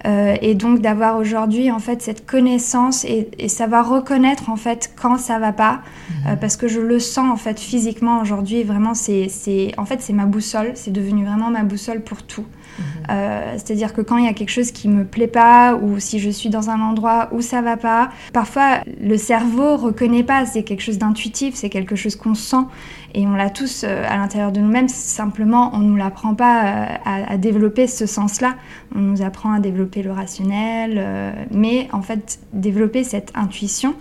euh, 0.06 0.36
et 0.40 0.54
donc 0.54 0.80
d'avoir 0.80 1.16
aujourd'hui 1.16 1.70
en 1.72 1.80
fait 1.80 2.02
cette 2.02 2.24
connaissance 2.24 3.04
et, 3.04 3.28
savoir 3.48 3.88
reconnaître 3.88 4.50
en 4.50 4.56
fait 4.56 4.92
quand 4.94 5.18
ça 5.18 5.38
va 5.38 5.52
pas. 5.52 5.80
Euh, 6.26 6.32
mhm. 6.32 6.38
parce 6.38 6.56
que 6.56 6.68
je 6.68 6.80
le 6.80 6.98
sens 6.98 7.30
en 7.30 7.36
fait 7.36 7.58
physiquement 7.58 8.20
aujourd'hui 8.20 8.62
vraiment 8.62 8.94
c'est 8.94 9.28
en 9.76 9.84
fait 9.84 10.00
c'est 10.00 10.12
ma 10.12 10.26
boussole. 10.26 10.72
C'est 10.74 10.92
devenu 10.92 11.24
vraiment 11.24 11.50
ma 11.50 11.64
boussole 11.64 12.02
pour 12.02 12.22
tout. 12.22 12.44
Mhm. 12.78 12.84
euh, 13.10 13.52
c'est-à-dire 13.54 13.92
que 13.92 14.00
quand 14.00 14.18
il 14.18 14.24
y 14.24 14.28
a 14.28 14.32
quelque 14.32 14.50
chose 14.50 14.70
qui 14.70 14.88
me 14.88 15.04
plaît 15.04 15.26
pas 15.26 15.74
ou 15.74 15.98
si 15.98 16.20
je 16.20 16.30
suis 16.30 16.48
dans 16.48 16.70
un 16.70 16.80
endroit 16.80 17.28
où 17.32 17.40
ça 17.40 17.60
va 17.60 17.76
pas 17.76 18.10
parfois 18.32 18.80
le 19.00 19.16
cerveau 19.16 19.76
reconnaît 19.76 20.22
pas. 20.22 20.46
C'est 20.46 20.62
quelque 20.62 20.82
chose 20.82 20.98
d'intuitif 20.98 21.54
c'est 21.54 21.70
quelque 21.70 21.96
chose 21.96 22.14
qu'on 22.14 22.34
sent 22.34 22.66
et 23.14 23.26
on 23.26 23.34
l'a 23.34 23.50
tous 23.50 23.84
euh, 23.84 24.04
à 24.06 24.16
l'intérieur 24.16 24.52
de 24.52 24.60
nous-mêmes, 24.60 24.88
simplement 24.88 25.70
on 25.74 25.78
ne 25.78 25.88
nous 25.88 25.96
l'apprend 25.96 26.34
pas 26.34 26.64
euh, 26.64 26.86
à, 27.04 27.36
développer 27.38 27.86
ce 27.86 28.06
sens-là, 28.06 28.56
on 28.94 29.00
nous 29.00 29.22
apprend 29.22 29.52
à 29.52 29.60
développer 29.60 30.02
le 30.02 30.12
rationnel, 30.12 30.96
euh, 30.98 31.32
mais 31.50 31.88
en 31.92 32.02
fait 32.02 32.38
développer 32.52 33.04
cette 33.04 33.32
intuition, 33.34 33.94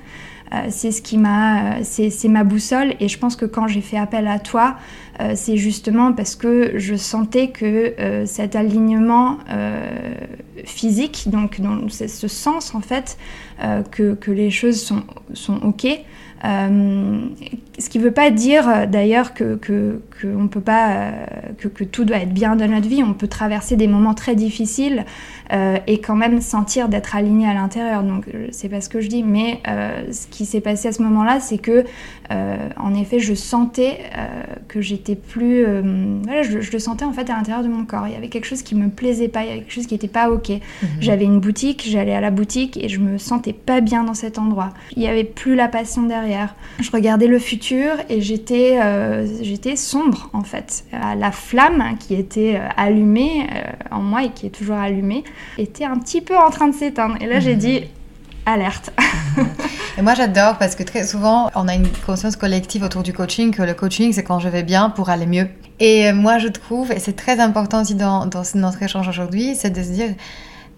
c'est 0.69 0.93
ce 0.93 1.01
qui 1.01 1.17
m'a, 1.17 1.83
c'est 1.83 2.29
ma 2.29 2.45
boussole. 2.45 2.93
Et 3.01 3.09
je 3.09 3.19
pense 3.19 3.35
que 3.35 3.45
quand 3.45 3.67
j'ai 3.67 3.81
fait 3.81 3.97
appel 3.97 4.29
à 4.29 4.39
toi, 4.39 4.77
c'est 5.35 5.57
justement 5.57 6.13
parce 6.13 6.37
que 6.37 6.77
je 6.77 6.95
sentais 6.95 7.49
que 7.49 8.23
cet 8.25 8.55
alignement 8.55 9.39
physique, 10.67 11.29
donc 11.29 11.59
dans 11.61 11.89
ce 11.89 12.27
sens 12.27 12.75
en 12.75 12.81
fait, 12.81 13.17
que, 13.91 14.13
que, 14.13 14.31
les 14.31 14.51
choses 14.51 14.93
sont, 15.33 15.57
ok, 15.63 15.87
euh, 16.45 17.19
ce 17.79 17.89
qui 17.89 17.97
ne 17.99 18.03
veut 18.03 18.11
pas 18.11 18.29
dire 18.29 18.69
euh, 18.69 18.85
d'ailleurs 18.85 19.33
que, 19.33 19.55
que, 19.55 19.99
euh, 20.23 21.11
tout 21.91 22.05
doit 22.05 22.17
être 22.17 22.33
bien 22.33 22.55
dans 22.55 22.67
notre 22.67 22.87
vie. 22.87 23.03
On 23.03 23.13
peut 23.13 23.27
traverser 23.27 23.75
des 23.75 23.87
moments 23.87 24.13
très 24.13 24.35
difficiles 24.35 25.05
et 25.87 26.01
quand 26.01 26.15
même 26.15 26.41
sentir 26.41 26.89
d'être 26.89 27.15
aligné 27.15 27.47
à 27.47 27.53
l'intérieur. 27.53 28.03
Donc 28.03 28.25
c'est 28.51 28.67
pas 28.67 28.81
ce 28.81 28.89
que 28.89 28.99
je 28.99 29.07
dis, 29.07 29.23
mais 29.23 29.61
ce 30.11 30.27
qui 30.27 30.45
s'est 30.45 30.59
passé 30.59 30.89
à 30.89 30.91
ce 30.91 31.01
moment-là, 31.03 31.39
c'est 31.39 31.59
que 31.59 31.85
en 32.29 32.93
effet, 32.95 33.19
je 33.19 33.33
sentais 33.33 33.99
que 34.67 34.81
j'étais 34.81 35.15
plus, 35.15 35.65
voilà, 36.23 36.41
je, 36.41 36.57
le 36.69 36.79
sentais 36.79 37.05
en 37.05 37.13
fait 37.13 37.29
à 37.29 37.37
l'intérieur 37.37 37.63
de 37.63 37.69
mon 37.69 37.85
corps. 37.85 38.07
Il 38.07 38.13
y 38.13 38.17
avait 38.17 38.27
quelque 38.27 38.45
chose 38.45 38.61
qui 38.61 38.75
me 38.75 38.89
plaisait 38.89 39.29
pas, 39.29 39.43
il 39.43 39.47
y 39.47 39.51
avait 39.51 39.59
quelque 39.59 39.73
chose 39.73 39.87
qui 39.87 39.93
n'était 39.93 40.09
pas 40.09 40.31
ok. 40.31 40.51
Mhm. 40.81 40.89
J'avais 40.99 41.25
une 41.25 41.39
boutique, 41.39 41.85
j'allais 41.87 42.13
à 42.13 42.21
la 42.21 42.31
boutique 42.31 42.77
et 42.77 42.89
je 42.89 42.99
me 42.99 43.17
sentais 43.17 43.53
pas 43.53 43.81
bien 43.81 44.03
dans 44.03 44.13
cet 44.13 44.39
endroit. 44.39 44.73
Il 44.95 45.03
y 45.03 45.07
avait 45.07 45.23
plus 45.23 45.55
la 45.55 45.67
passion 45.67 46.03
derrière 46.03 46.55
je 46.79 46.91
regardais 46.91 47.27
le 47.27 47.39
futur 47.39 47.93
et 48.09 48.21
j'étais 48.21 48.79
euh, 48.81 49.25
j'étais 49.41 49.75
sombre 49.75 50.29
en 50.33 50.43
fait. 50.43 50.85
La 50.91 51.31
flamme 51.31 51.97
qui 51.99 52.15
était 52.15 52.55
euh, 52.57 52.67
allumée 52.77 53.47
euh, 53.51 53.71
en 53.91 54.01
moi 54.01 54.23
et 54.23 54.29
qui 54.29 54.45
est 54.45 54.51
toujours 54.51 54.77
allumée 54.77 55.23
était 55.57 55.85
un 55.85 55.97
petit 55.97 56.21
peu 56.21 56.37
en 56.37 56.49
train 56.49 56.67
de 56.67 56.75
s'éteindre. 56.75 57.15
Et 57.21 57.25
là 57.25 57.39
j'ai 57.39 57.53
mhm. 57.53 57.59
dit 57.59 57.83
alerte. 58.47 58.91
et 59.97 60.01
moi 60.01 60.15
j'adore 60.15 60.57
parce 60.57 60.75
que 60.75 60.83
très 60.83 61.03
souvent 61.03 61.51
on 61.53 61.67
a 61.67 61.75
une 61.75 61.87
conscience 62.05 62.35
collective 62.35 62.81
autour 62.81 63.03
du 63.03 63.13
coaching 63.13 63.53
que 63.53 63.61
le 63.61 63.73
coaching 63.73 64.13
c'est 64.13 64.23
quand 64.23 64.39
je 64.39 64.49
vais 64.49 64.63
bien 64.63 64.89
pour 64.89 65.09
aller 65.09 65.27
mieux. 65.27 65.49
Et 65.79 66.11
moi 66.13 66.39
je 66.39 66.47
trouve, 66.47 66.91
et 66.91 66.99
c'est 66.99 67.15
très 67.15 67.39
important 67.39 67.81
aussi 67.81 67.93
dans, 67.93 68.27
notre 68.55 68.81
échange 68.81 69.07
aujourd'hui, 69.07 69.55
c'est 69.55 69.69
de 69.69 69.83
se 69.83 69.89
dire 69.89 70.15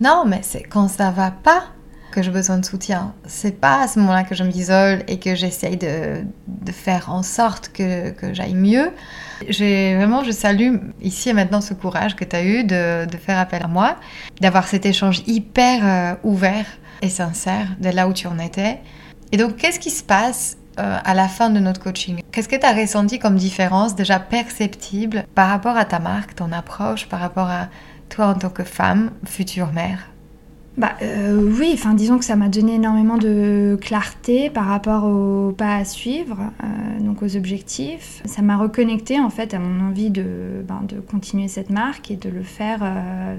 non 0.02 0.26
mais 0.28 0.42
c'est 0.42 0.64
quand 0.64 0.88
ça 0.88 1.12
va 1.12 1.32
pas 1.32 1.64
que 2.12 2.24
j'ai 2.24 2.32
besoin 2.32 2.58
de 2.58 2.66
soutien. 2.66 3.14
C'est 3.28 3.62
pas 3.62 3.84
à 3.84 3.88
ce 3.88 4.00
moment-là 4.00 4.24
que 4.24 4.34
je 4.34 4.44
m'isole 4.44 5.04
et 5.08 5.20
que 5.20 5.36
j'essaye 5.36 5.78
de, 5.78 6.24
faire 6.72 7.12
en 7.12 7.22
sorte 7.22 7.70
que, 7.72 8.14
j'aille 8.34 8.56
mieux. 8.56 8.92
J'ai 9.48 9.96
vraiment, 9.96 10.24
je 10.24 10.32
salue 10.32 10.78
ici 11.04 11.30
et 11.30 11.34
maintenant 11.34 11.62
ce 11.62 11.76
courage 11.76 12.16
que 12.16 12.26
tu 12.26 12.36
as 12.36 12.44
eu 12.44 12.64
de, 12.64 13.06
de, 13.06 13.18
faire 13.18 13.38
appel 13.38 13.62
à 13.64 13.68
moi, 13.68 13.96
d'avoir 14.42 14.68
cet 14.68 14.88
échange 14.88 15.22
hyper 15.28 15.82
euh, 15.84 16.16
ouvert 16.24 16.66
et 17.02 17.10
sincère 17.10 17.68
de 17.80 17.90
là 17.90 18.08
où 18.08 18.14
tu 18.14 18.28
en 18.28 18.40
étais. 18.40 18.80
Et 19.32 19.38
donc, 19.38 19.58
qu'est-ce 19.58 19.80
qui 19.80 19.92
se 19.92 20.04
passe 20.04 20.58
euh, 20.80 20.98
à 21.04 21.14
la 21.14 21.28
fin 21.28 21.50
de 21.50 21.60
notre 21.60 21.82
coaching? 21.82 22.22
Qu'est-ce 22.32 22.50
que 22.50 22.56
tu 22.56 22.66
as 22.66 22.74
ressenti 22.74 23.20
comme 23.20 23.36
différence 23.36 23.96
déjà 23.96 24.20
perceptible 24.20 25.26
par 25.36 25.50
rapport 25.50 25.78
à 25.78 25.86
ta 25.86 26.00
marque, 26.00 26.36
ton 26.36 26.52
approche, 26.52 27.08
par 27.08 27.20
rapport 27.20 27.50
à 27.50 27.68
toi 28.10 28.28
en 28.28 28.34
tant 28.36 28.50
que 28.50 28.64
femme, 28.64 29.12
future 29.26 29.72
mère? 29.72 30.10
Bah 30.78 30.94
euh, 31.02 31.52
oui, 31.60 31.72
enfin 31.74 31.94
disons 31.94 32.18
que 32.18 32.24
ça 32.24 32.38
m'a 32.38 32.48
donné 32.48 32.76
énormément 32.76 33.18
de 33.18 33.78
clarté 33.82 34.50
par 34.50 34.68
rapport 34.68 35.04
aux 35.04 35.52
pas 35.52 35.76
à 35.76 35.84
suivre, 35.84 36.38
euh, 36.64 37.00
donc 37.02 37.22
aux 37.22 37.36
objectifs. 37.36 38.22
Ça 38.24 38.42
m'a 38.42 38.56
reconnecté 38.56 39.20
en 39.20 39.30
fait 39.30 39.54
à 39.54 39.60
mon 39.60 39.90
envie 39.90 40.10
de, 40.10 40.64
ben, 40.66 40.82
de 40.88 41.02
continuer 41.02 41.50
cette 41.50 41.70
marque 41.70 42.12
et 42.12 42.16
de 42.16 42.30
le 42.30 42.44
faire, 42.44 42.80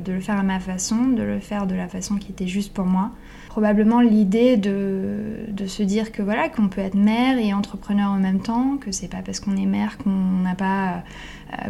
de 0.05 0.13
le 0.13 0.21
faire 0.21 0.39
à 0.39 0.43
ma 0.43 0.61
façon, 0.61 1.07
de 1.07 1.23
le 1.23 1.41
faire 1.41 1.67
de 1.67 1.75
la 1.75 1.89
façon 1.89 2.17
qui 2.17 2.31
était 2.31 2.49
juste 2.49 2.75
pour 2.75 2.85
moi. 2.85 3.11
Probablement 3.51 4.01
l'idée 4.01 4.57
de, 4.57 5.47
de, 5.49 5.67
se 5.67 5.83
dire 5.83 6.13
que 6.13 6.23
voilà 6.23 6.49
qu'on 6.49 6.69
peut 6.69 6.81
être 6.81 6.95
mère 6.95 7.37
et 7.37 7.53
entrepreneur 7.53 8.09
en 8.11 8.19
même 8.19 8.41
temps, 8.41 8.79
que 8.81 8.93
c'est 8.93 9.09
pas 9.09 9.23
parce 9.27 9.41
qu'on 9.41 9.57
est 9.57 9.67
mère 9.67 9.99
qu'on 9.99 10.11
n'a 10.11 10.55
pas 10.55 11.03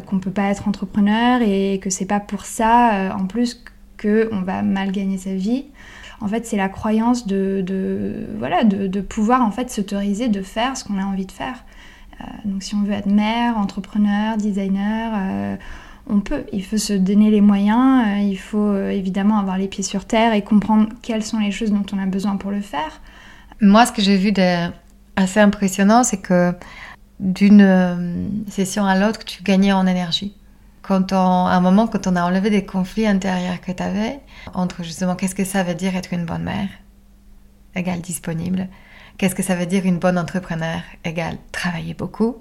qu'on 0.05 0.19
peut 0.19 0.31
pas 0.31 0.51
être 0.51 0.69
entrepreneur 0.69 1.41
et 1.41 1.81
que 1.83 1.89
c'est 1.89 2.05
pas 2.05 2.21
pour 2.21 2.45
ça 2.45 3.17
en 3.19 3.27
plus 3.27 3.65
qu'on 4.01 4.43
va 4.43 4.61
mal 4.61 4.93
gagner 4.93 5.17
sa 5.17 5.35
vie. 5.35 5.65
En 6.21 6.29
fait, 6.29 6.47
c'est 6.47 6.57
la 6.57 6.69
croyance 6.69 7.27
de, 7.27 8.27
voilà, 8.39 8.65
de, 8.65 9.01
pouvoir 9.01 9.43
en 9.43 9.51
fait 9.51 9.71
s'autoriser 9.71 10.29
de 10.29 10.43
faire 10.43 10.77
ce 10.77 10.85
qu'on 10.85 10.99
a 10.99 11.05
envie 11.05 11.27
de 11.27 11.33
faire. 11.33 11.65
Euh, 12.21 12.25
donc 12.45 12.63
si 12.63 12.75
on 12.75 12.83
veut 12.83 12.93
être 12.93 13.07
mère, 13.07 13.57
entrepreneur, 13.57 14.37
designer, 14.37 15.13
euh, 15.17 15.57
on 16.11 16.21
peut. 16.21 16.45
Il 16.52 16.64
faut 16.64 16.79
se 16.79 16.93
donner 16.93 17.31
les 17.31 17.40
moyens, 17.40 18.07
euh, 18.07 18.21
il 18.21 18.38
faut 18.38 18.76
évidemment 18.76 19.38
avoir 19.38 19.59
les 19.59 19.69
pieds 19.69 19.85
sur 19.85 20.05
terre 20.05 20.35
et 20.35 20.43
comprendre 20.43 20.88
quelles 21.02 21.25
sont 21.25 21.38
les 21.38 21.50
choses 21.50 21.71
dont 21.71 21.87
on 21.93 21.99
a 21.99 22.07
besoin 22.07 22.37
pour 22.37 22.50
le 22.50 22.61
faire. 22.61 23.00
Moi, 23.61 23.87
ce 23.87 23.93
que 23.93 24.02
j'ai 24.02 24.17
vu 24.17 24.33
d'assez 24.33 25.40
impressionnant, 25.40 26.02
c'est 26.02 26.21
que 26.21 26.55
d'une 27.19 28.45
session 28.49 28.87
à 28.87 28.99
l'autre, 28.99 29.25
tu 29.25 29.43
gagnais 29.43 29.73
en 29.73 29.87
énergie 29.87 30.35
quand 30.90 31.12
on, 31.12 31.47
à 31.47 31.52
un 31.52 31.61
moment, 31.61 31.87
quand 31.87 32.09
on 32.09 32.17
a 32.17 32.25
enlevé 32.25 32.50
des 32.50 32.64
conflits 32.67 33.07
intérieurs 33.07 33.61
que 33.61 33.71
tu 33.71 33.81
avais, 33.81 34.19
entre 34.55 34.83
justement 34.83 35.14
qu'est-ce 35.14 35.37
que 35.37 35.45
ça 35.45 35.62
veut 35.62 35.76
dire 35.76 35.95
être 35.95 36.12
une 36.12 36.25
bonne 36.25 36.43
mère, 36.43 36.69
égale 37.76 38.00
disponible, 38.00 38.67
qu'est-ce 39.17 39.37
que 39.37 39.43
ça 39.45 39.55
veut 39.55 39.67
dire 39.67 39.87
une 39.87 40.00
bonne 40.00 40.19
entrepreneur, 40.19 40.81
égale 41.05 41.37
travailler 41.52 41.95
beaucoup? 41.95 42.38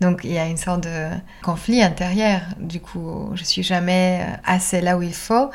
Donc 0.00 0.20
il 0.24 0.32
y 0.32 0.38
a 0.38 0.46
une 0.46 0.56
sorte 0.56 0.84
de 0.84 1.08
conflit 1.42 1.82
intérieur. 1.82 2.42
Du 2.60 2.80
coup, 2.80 3.30
je 3.34 3.44
suis 3.44 3.62
jamais 3.62 4.20
euh, 4.22 4.36
assez 4.44 4.80
là 4.80 4.98
où 4.98 5.02
il 5.02 5.14
faut. 5.14 5.50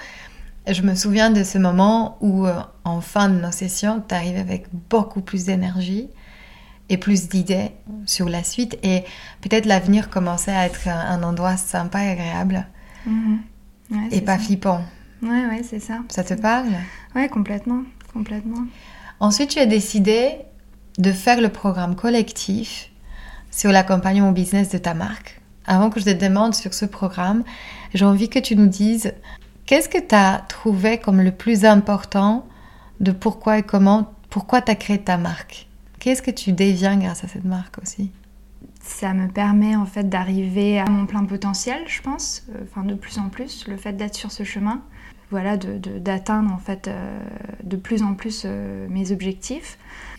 Je 0.67 0.81
me 0.83 0.95
souviens 0.95 1.31
de 1.31 1.43
ce 1.43 1.57
moment 1.57 2.17
où, 2.21 2.45
euh, 2.45 2.53
en 2.83 3.01
fin 3.01 3.29
de 3.29 3.39
nos 3.39 3.51
sessions, 3.51 4.03
tu 4.07 4.13
arrives 4.13 4.37
avec 4.37 4.65
beaucoup 4.89 5.21
plus 5.21 5.45
d'énergie 5.45 6.09
et 6.89 6.97
plus 6.97 7.29
d'idées 7.29 7.71
sur 8.05 8.29
la 8.29 8.43
suite 8.43 8.77
et 8.83 9.03
peut-être 9.41 9.65
l'avenir 9.65 10.09
commençait 10.09 10.51
à 10.51 10.65
être 10.65 10.87
un, 10.87 11.23
endroit 11.23 11.55
sympa 11.55 12.03
et 12.03 12.09
agréable 12.09 12.67
mhm. 13.05 13.39
et 14.11 14.21
pas 14.21 14.37
flippant. 14.37 14.81
Ouais, 15.23 15.45
ouais, 15.45 15.61
c'est 15.63 15.79
ça. 15.79 15.99
Ça 16.09 16.23
te 16.23 16.33
parle? 16.33 16.67
Ouais, 17.15 17.29
complètement, 17.29 17.83
complètement. 18.11 18.65
Ensuite, 19.19 19.51
tu 19.51 19.59
as 19.59 19.67
décidé 19.67 20.39
de 20.97 21.11
faire 21.11 21.39
le 21.39 21.49
programme 21.49 21.95
collectif 21.95 22.90
sur 23.51 23.71
l'accompagnement 23.71 24.29
au 24.29 24.33
business 24.33 24.69
de 24.69 24.77
ta 24.77 24.93
marque. 24.93 25.39
Avant 25.65 25.89
que 25.89 25.99
je 25.99 26.05
te 26.05 26.09
demande 26.11 26.55
sur 26.55 26.73
ce 26.73 26.85
programme, 26.85 27.43
j'ai 27.93 28.05
envie 28.05 28.29
que 28.29 28.39
tu 28.39 28.55
nous 28.55 28.67
dises 28.67 29.13
qu'est-ce 29.65 29.89
que 29.89 29.99
tu 29.99 30.15
as 30.15 30.43
trouvé 30.47 30.97
comme 30.97 31.21
le 31.21 31.31
plus 31.31 31.65
important 31.65 32.47
de 32.99 33.11
pourquoi 33.11 33.59
et 33.59 33.63
comment, 33.63 34.11
pourquoi 34.29 34.61
tu 34.61 34.71
as 34.71 34.75
créé 34.75 34.99
ta 34.99 35.17
marque? 35.17 35.67
Qu'est-ce 35.99 36.21
que 36.21 36.31
tu 36.31 36.51
deviens 36.51 36.97
grâce 36.97 37.23
à 37.23 37.27
cette 37.27 37.45
marque 37.45 37.77
aussi? 37.81 38.11
Ça 38.81 39.13
me 39.13 39.27
permet 39.27 39.75
en 39.75 39.85
fait 39.85 40.09
d'arriver 40.09 40.79
à 40.79 40.85
mon 40.85 41.05
plein 41.05 41.23
potentiel, 41.25 41.83
je 41.87 42.01
pense, 42.01 42.43
euh, 42.49 42.63
enfin 42.63 42.83
de 42.83 42.95
plus 42.95 43.19
en 43.19 43.29
plus, 43.29 43.67
le 43.67 43.77
fait 43.77 43.93
d'être 43.93 44.15
sur 44.15 44.31
ce 44.31 44.43
chemin, 44.43 44.81
voilà, 45.29 45.55
d'atteindre 45.57 46.51
en 46.51 46.57
fait 46.57 46.87
euh, 46.87 47.19
de 47.63 47.77
plus 47.77 48.03
en 48.03 48.15
plus 48.15 48.43
euh, 48.45 48.87
mes 48.89 49.11
objectifs. 49.11 49.77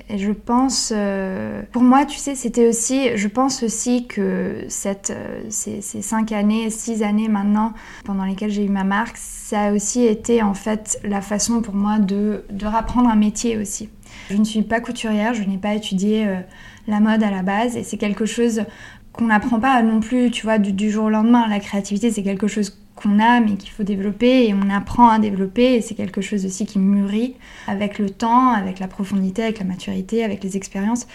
Et 0.08 0.18
je 0.18 0.32
pense, 0.32 0.92
euh, 0.94 1.62
pour 1.72 1.82
moi, 1.82 2.04
tu 2.04 2.18
sais, 2.18 2.34
c'était 2.34 2.68
aussi, 2.68 3.16
je 3.16 3.28
pense 3.28 3.62
aussi 3.62 4.06
que 4.06 4.64
cette, 4.68 5.10
euh, 5.10 5.42
ces, 5.48 5.80
cinq 5.80 6.32
années, 6.32 6.70
six 6.70 7.02
années 7.02 7.28
maintenant, 7.28 7.72
pendant 8.04 8.24
lesquelles 8.24 8.50
j'ai 8.50 8.64
eu 8.64 8.68
ma 8.68 8.84
marque, 8.84 9.16
ça 9.16 9.62
a 9.62 9.72
aussi 9.72 10.04
été 10.04 10.42
en 10.42 10.54
fait 10.54 10.98
la 11.04 11.20
façon 11.20 11.62
pour 11.62 11.74
moi 11.74 11.98
de, 11.98 12.44
de 12.50 12.66
rapprendre 12.66 13.08
un 13.08 13.16
métier 13.16 13.56
aussi. 13.56 13.88
Je 14.30 14.36
ne 14.36 14.44
suis 14.44 14.62
pas 14.62 14.80
couturière, 14.80 15.34
je 15.34 15.44
n'ai 15.44 15.58
pas 15.58 15.74
étudié 15.74 16.26
euh, 16.26 16.40
la 16.86 17.00
mode 17.00 17.22
à 17.22 17.30
la 17.30 17.42
base 17.42 17.76
et 17.76 17.82
c'est 17.82 17.96
quelque 17.96 18.26
chose 18.26 18.64
qu'on 19.12 19.26
n'apprend 19.26 19.60
pas 19.60 19.82
non 19.82 20.00
plus, 20.00 20.30
tu 20.30 20.42
vois, 20.42 20.58
du 20.58 20.90
jour 20.90 21.06
au 21.06 21.10
lendemain. 21.10 21.46
La 21.48 21.60
créativité, 21.60 22.10
c'est 22.10 22.22
quelque 22.22 22.48
chose 22.48 22.81
qu'on 22.94 23.18
a 23.18 23.40
mais 23.40 23.56
qu'il 23.56 23.70
faut 23.70 23.82
développer 23.82 24.46
et 24.46 24.54
on 24.54 24.70
apprend 24.70 25.08
à 25.08 25.18
développer 25.18 25.74
et 25.74 25.80
c'est 25.80 25.94
quelque 25.94 26.20
chose 26.20 26.44
aussi 26.44 26.66
qui 26.66 26.78
mûrit 26.78 27.34
avec 27.66 27.98
le 27.98 28.10
temps, 28.10 28.48
avec 28.48 28.78
la 28.78 28.88
profondité, 28.88 29.42
avec 29.42 29.58
la 29.58 29.64
maturité, 29.64 30.24
avec 30.24 30.42
les 30.42 30.56
expériences. 30.56 31.06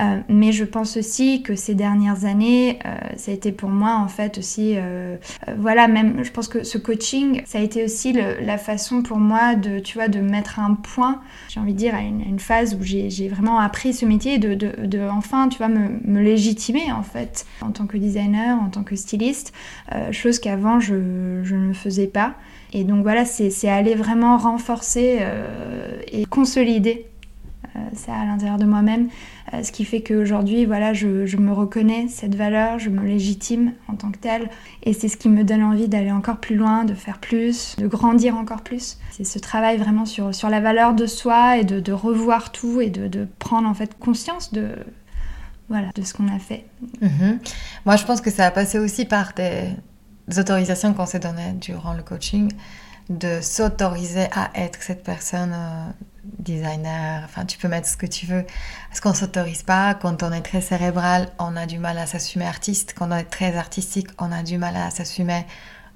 Euh, 0.00 0.20
mais 0.28 0.52
je 0.52 0.64
pense 0.64 0.96
aussi 0.96 1.42
que 1.42 1.54
ces 1.54 1.74
dernières 1.74 2.24
années, 2.24 2.78
euh, 2.84 2.96
ça 3.16 3.30
a 3.30 3.34
été 3.34 3.52
pour 3.52 3.70
moi 3.70 3.96
en 3.96 4.08
fait 4.08 4.38
aussi, 4.38 4.74
euh, 4.76 5.16
voilà, 5.58 5.88
même 5.88 6.22
je 6.22 6.30
pense 6.30 6.48
que 6.48 6.64
ce 6.64 6.78
coaching, 6.78 7.42
ça 7.46 7.58
a 7.58 7.62
été 7.62 7.84
aussi 7.84 8.12
la 8.12 8.58
façon 8.58 9.02
pour 9.02 9.18
moi 9.18 9.54
de, 9.54 9.78
tu 9.78 9.94
vois, 9.94 10.08
de 10.08 10.20
mettre 10.20 10.58
un 10.58 10.74
point, 10.74 11.20
j'ai 11.48 11.60
envie 11.60 11.72
de 11.72 11.78
dire, 11.78 11.94
à 11.94 12.00
une, 12.00 12.36
phase 12.38 12.74
où 12.74 12.82
j'ai 12.82 13.28
vraiment 13.28 13.58
appris 13.58 13.94
ce 13.94 14.04
métier, 14.04 14.38
de, 14.38 14.54
de, 14.54 15.08
enfin, 15.08 15.48
tu 15.48 15.56
vois, 15.56 15.68
me, 15.68 16.00
me, 16.04 16.20
légitimer 16.20 16.92
en 16.92 17.02
fait 17.02 17.46
en 17.62 17.70
tant 17.70 17.86
que 17.86 17.96
designer, 17.96 18.60
en 18.60 18.68
tant 18.68 18.82
que 18.82 18.94
styliste, 18.94 19.52
chose 20.10 20.38
qu'avant 20.38 20.80
je 20.80 20.94
je, 21.42 21.54
ne 21.54 21.72
faisais 21.72 22.06
pas. 22.06 22.34
Et 22.72 22.84
donc 22.84 23.02
voilà, 23.02 23.24
c'est 23.24 23.68
aller 23.68 23.94
vraiment 23.94 24.36
renforcer 24.36 25.18
euh, 25.20 25.98
et 26.12 26.24
consolider 26.26 27.06
euh, 27.76 27.80
ça 27.94 28.14
à 28.14 28.24
l'intérieur 28.24 28.58
de 28.58 28.64
moi-même, 28.64 29.08
euh, 29.52 29.62
ce 29.62 29.72
qui 29.72 29.84
fait 29.84 30.00
qu'aujourd'hui, 30.00 30.64
voilà, 30.64 30.92
je, 30.92 31.36
me 31.36 31.52
reconnais 31.52 32.06
cette 32.08 32.34
valeur, 32.34 32.78
je 32.78 32.90
me 32.90 33.04
légitime 33.04 33.72
en 33.88 33.94
tant 33.94 34.10
que 34.10 34.18
telle, 34.18 34.48
et 34.82 34.92
c'est 34.92 35.08
ce 35.08 35.16
qui 35.16 35.28
me 35.28 35.44
donne 35.44 35.62
envie 35.62 35.88
d'aller 35.88 36.12
encore 36.12 36.38
plus 36.38 36.56
loin, 36.56 36.84
de 36.84 36.94
faire 36.94 37.18
plus, 37.18 37.76
de 37.76 37.86
grandir 37.86 38.36
encore 38.36 38.62
plus. 38.62 38.98
C'est 39.10 39.24
ce 39.24 39.38
travail 39.38 39.76
vraiment 39.78 40.06
sur, 40.06 40.30
la 40.48 40.60
valeur 40.60 40.94
de 40.94 41.06
soi 41.06 41.58
et 41.58 41.64
de, 41.64 41.92
revoir 41.92 42.52
tout 42.52 42.80
et 42.80 42.90
de, 42.90 43.28
prendre 43.38 43.68
en 43.68 43.74
fait 43.74 43.98
conscience 43.98 44.52
de 44.52 44.70
voilà 45.68 45.88
de 45.96 46.02
ce 46.02 46.14
qu'on 46.14 46.28
a 46.28 46.38
fait. 46.38 46.64
-hmm. 47.02 47.38
Moi, 47.84 47.96
je 47.96 48.04
pense 48.04 48.20
que 48.20 48.30
ça 48.30 48.46
a 48.46 48.50
passé 48.52 48.78
aussi 48.78 49.04
par 49.04 49.32
des 49.34 49.70
autorisations 50.34 50.94
qu'on 50.94 51.06
s'est 51.06 51.20
données 51.20 51.52
durant 51.52 51.94
le 51.94 52.02
coaching, 52.02 52.50
de 53.08 53.40
s'autoriser 53.40 54.28
à 54.32 54.50
être 54.54 54.82
cette 54.82 55.04
personne 55.04 55.52
euh, 55.54 55.90
designer, 56.38 57.22
enfin 57.24 57.44
tu 57.44 57.56
peux 57.58 57.68
mettre 57.68 57.88
ce 57.88 57.96
que 57.96 58.06
tu 58.06 58.26
veux, 58.26 58.44
parce 58.88 59.00
qu'on 59.00 59.14
s'autorise 59.14 59.62
pas, 59.62 59.94
quand 59.94 60.22
on 60.22 60.32
est 60.32 60.40
très 60.40 60.60
cérébral, 60.60 61.30
on 61.38 61.56
a 61.56 61.66
du 61.66 61.78
mal 61.78 61.98
à 61.98 62.06
s'assumer 62.06 62.46
artiste, 62.46 62.94
quand 62.98 63.10
on 63.10 63.16
est 63.16 63.24
très 63.24 63.56
artistique, 63.56 64.08
on 64.18 64.32
a 64.32 64.42
du 64.42 64.58
mal 64.58 64.76
à 64.76 64.90
s'assumer 64.90 65.46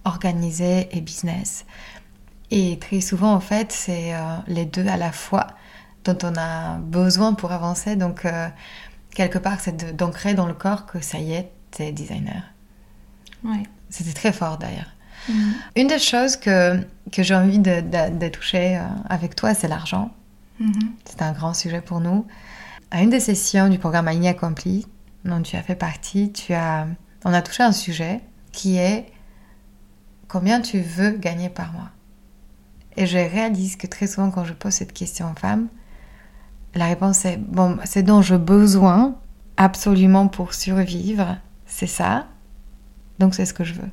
organisé 0.05 0.89
et 0.97 1.01
business. 1.01 1.67
Et 2.53 2.79
très 2.79 3.01
souvent 3.01 3.35
en 3.35 3.41
fait, 3.41 3.73
c'est 3.73 4.15
euh, 4.15 4.37
les 4.47 4.65
deux 4.65 4.87
à 4.87 4.97
la 4.97 5.13
fois 5.13 5.49
dont 6.05 6.19
on 6.23 6.37
a 6.37 6.79
besoin 6.79 7.35
pour 7.35 7.53
avancer, 7.53 7.97
donc 7.97 8.25
euh, 8.25 8.49
quelque 9.15 9.39
part 9.39 9.61
c'est 9.61 9.97
d'ancrer 9.97 10.35
dans 10.35 10.47
le 10.47 10.55
corps 10.55 10.87
que 10.87 11.01
ça 11.01 11.19
y 11.19 11.33
est, 11.33 11.51
t'es 11.73 11.91
designer. 11.91 12.43
Ouais. 13.45 13.65
C'était 13.91 14.13
très 14.13 14.33
fort 14.33 14.59
d'ailleurs. 14.59 14.91
Mmh. 15.29 15.33
Une 15.77 15.87
des 15.87 15.99
choses 15.99 16.37
que, 16.37 16.81
que 17.13 17.23
j'ai 17.23 17.35
envie 17.35 17.59
de, 17.59 17.81
de, 17.81 18.19
de, 18.19 18.29
toucher 18.29 18.79
euh, 18.79 18.83
avec 19.09 19.37
toi, 19.37 19.55
c'est 19.55 19.69
l'argent. 19.69 20.11
Mmh. 20.59 20.73
C'est 21.05 21.23
un 21.23 21.33
grand 21.33 21.53
sujet 21.53 21.81
pour 21.81 22.01
nous. 22.01 22.27
À 22.91 23.03
une 23.03 23.11
des 23.11 23.21
sessions 23.21 23.69
du 23.69 23.79
programme 23.79 24.09
Aligné 24.09 24.31
Accompli, 24.31 24.87
dont 25.25 25.43
tu 25.43 25.57
as 25.57 25.63
fait 25.63 25.75
partie, 25.75 26.33
tu 26.33 26.55
as, 26.55 26.87
on 27.25 27.33
a 27.33 27.43
touché 27.43 27.63
un 27.63 27.73
sujet 27.73 28.21
qui 28.53 28.79
est 28.79 29.07
combien 30.29 30.61
tu 30.61 30.81
veux 30.81 31.11
gagner 31.11 31.49
par 31.49 31.73
mois. 31.73 31.91
Et 32.97 33.07
je 33.07 33.19
réalise 33.19 33.77
que 33.77 33.87
très 33.87 34.07
souvent, 34.07 34.31
quand 34.31 34.45
je 34.45 34.53
pose 34.53 34.73
cette 34.73 34.93
question 34.93 35.31
aux 35.31 35.39
femmes, 35.39 35.69
la 36.75 36.87
réponse 36.87 37.25
est 37.25 37.37
bon, 37.37 37.79
c'est 37.85 38.03
dont 38.03 38.23
j'ai 38.23 38.39
besoin 38.39 39.17
absolument 39.57 40.29
pour 40.29 40.55
survivre, 40.55 41.37
c'est 41.67 41.87
ça. 41.87 42.27
Donc 43.21 43.35
c'est 43.37 43.47
ce 43.47 43.55
que 43.55 43.65
je 43.71 43.75
veux. 43.75 43.91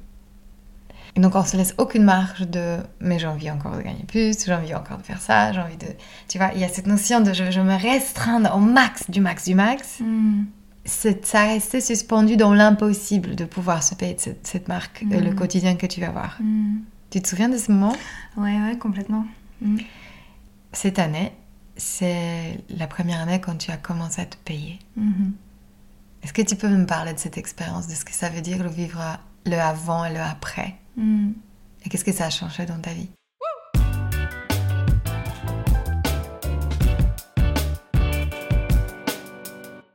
Et 1.16 1.20
donc 1.20 1.36
on 1.36 1.44
se 1.44 1.58
laisse 1.58 1.74
aucune 1.78 2.04
marge 2.04 2.48
de 2.48 2.78
mais 3.00 3.18
j'ai 3.20 3.28
envie 3.28 3.52
encore 3.52 3.76
de 3.76 3.82
gagner 3.82 4.06
plus, 4.08 4.46
j'ai 4.46 4.54
envie 4.54 4.76
encore 4.82 5.00
de 5.00 5.04
faire 5.04 5.22
ça, 5.22 5.52
j'ai 5.52 5.60
envie 5.60 5.78
de... 5.78 5.88
Tu 6.28 6.38
vois, 6.38 6.52
il 6.56 6.62
y 6.62 6.64
a 6.64 6.70
cette 6.70 6.88
notion 6.88 7.22
de 7.22 7.34
je, 7.34 7.52
je 7.52 7.62
me 7.62 7.76
restreindre 7.76 8.56
au 8.56 8.60
max 8.60 9.10
du 9.10 9.20
max 9.20 9.46
du 9.46 9.56
max. 9.56 10.00
Mm. 10.00 10.44
Ça 10.86 11.42
restait 11.54 11.82
suspendu 11.82 12.38
dans 12.38 12.54
l'impossible 12.54 13.36
de 13.36 13.46
pouvoir 13.46 13.84
se 13.84 13.94
payer 13.96 14.14
de 14.14 14.22
cette, 14.22 14.48
cette 14.48 14.68
marque, 14.70 15.04
mm. 15.04 15.20
le 15.28 15.34
quotidien 15.34 15.76
que 15.76 15.88
tu 15.88 16.00
vas 16.02 16.10
avoir. 16.10 16.38
Mm. 16.40 16.78
Tu 17.10 17.22
te 17.22 17.28
souviens 17.28 17.50
de 17.50 17.58
ce 17.58 17.72
moment? 17.72 17.96
Ouais, 18.38 18.58
ouais, 18.64 18.78
complètement. 18.78 19.26
Cette 20.72 21.00
année, 21.00 21.32
c'est 21.76 22.60
la 22.70 22.88
première 22.88 23.22
année 23.22 23.42
quand 23.42 23.58
tu 23.58 23.72
as 23.72 23.78
commencé 23.78 24.22
à 24.22 24.26
te 24.26 24.38
payer. 24.46 24.80
-hmm. 24.98 25.32
Est-ce 26.24 26.34
que 26.34 26.42
tu 26.42 26.56
peux 26.56 26.68
me 26.68 26.86
parler 26.86 27.14
de 27.14 27.20
cette 27.20 27.38
expérience, 27.38 27.88
de 27.88 27.94
ce 27.94 28.04
que 28.04 28.14
ça 28.14 28.30
veut 28.30 28.42
dire 28.42 28.64
le 28.64 28.70
vivre 28.70 29.00
le 29.46 29.56
avant 29.56 30.04
et 30.06 30.14
le 30.14 30.20
après? 30.20 30.76
Mm. 30.96 31.32
Et 31.86 31.90
qu'est-ce 31.90 32.04
que 32.04 32.12
ça 32.12 32.26
a 32.26 32.30
changé 32.30 32.66
dans 32.66 32.80
ta 32.80 32.92
vie? 32.92 33.10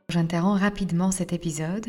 J'interromps 0.09 0.61
rapidement 0.61 1.11
cet 1.11 1.33
épisode 1.33 1.87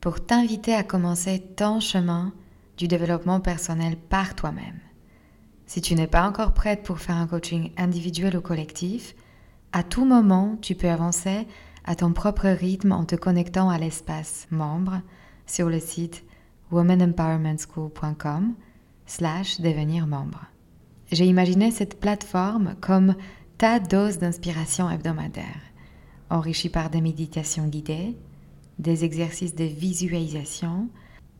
pour 0.00 0.24
t'inviter 0.24 0.74
à 0.74 0.82
commencer 0.82 1.40
ton 1.56 1.78
chemin 1.78 2.32
du 2.76 2.88
développement 2.88 3.40
personnel 3.40 3.96
par 3.96 4.34
toi-même. 4.34 4.80
Si 5.66 5.80
tu 5.80 5.94
n'es 5.94 6.06
pas 6.06 6.26
encore 6.26 6.54
prête 6.54 6.82
pour 6.82 6.98
faire 6.98 7.16
un 7.16 7.26
coaching 7.26 7.70
individuel 7.76 8.36
ou 8.36 8.40
collectif, 8.40 9.14
à 9.72 9.82
tout 9.82 10.04
moment, 10.04 10.56
tu 10.60 10.74
peux 10.74 10.88
avancer 10.88 11.46
à 11.84 11.94
ton 11.94 12.12
propre 12.12 12.48
rythme 12.48 12.92
en 12.92 13.04
te 13.04 13.16
connectant 13.16 13.70
à 13.70 13.78
l'espace 13.78 14.46
membre 14.50 15.00
sur 15.46 15.68
le 15.68 15.80
site 15.80 16.24
womanempowermentschool.com 16.70 18.54
slash 19.06 19.60
devenir 19.60 20.06
membre. 20.06 20.46
J'ai 21.10 21.26
imaginé 21.26 21.70
cette 21.70 21.98
plateforme 21.98 22.76
comme 22.80 23.16
ta 23.58 23.80
dose 23.80 24.18
d'inspiration 24.18 24.88
hebdomadaire, 24.88 25.60
enrichie 26.30 26.68
par 26.68 26.90
des 26.90 27.00
méditations 27.00 27.66
guidées, 27.66 28.16
des 28.78 29.04
exercices 29.04 29.54
de 29.54 29.64
visualisation, 29.64 30.88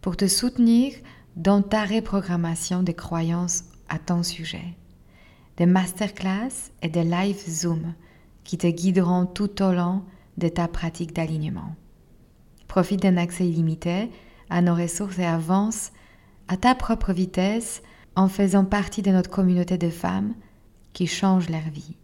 pour 0.01 0.17
te 0.17 0.27
soutenir 0.27 0.93
dans 1.37 1.63
ta 1.63 1.85
reprogrammation 1.85 2.83
des 2.83 2.95
croyances 2.95 3.65
à 3.89 3.99
ton 3.99 4.23
sujet, 4.23 4.77
des 5.57 5.67
masterclass 5.67 6.73
et 6.83 6.89
des 6.89 7.05
live 7.05 7.39
Zoom 7.49 7.95
qui 8.45 8.59
te 8.59 8.67
guideront 8.67 9.27
tout 9.27 9.63
au 9.63 9.73
long 9.73 10.03
de 10.41 10.49
ta 10.49 10.67
pratique 10.67 11.15
d'alignement. 11.15 11.77
Profite 12.67 13.03
d'un 13.03 13.17
accès 13.17 13.49
illimité 13.49 14.11
à 14.49 14.63
nos 14.63 14.75
ressources 14.75 15.19
et 15.21 15.25
avance 15.25 15.93
à 16.49 16.57
ta 16.57 16.75
propre 16.75 17.13
vitesse 17.13 17.83
en 18.17 18.29
faisant 18.29 18.65
partie 18.65 19.03
de 19.03 19.13
notre 19.13 19.31
communauté 19.31 19.79
de 19.79 19.89
femmes 19.89 20.35
qui 20.93 21.07
changent 21.07 21.49
leur 21.49 21.69
vie. 21.73 21.97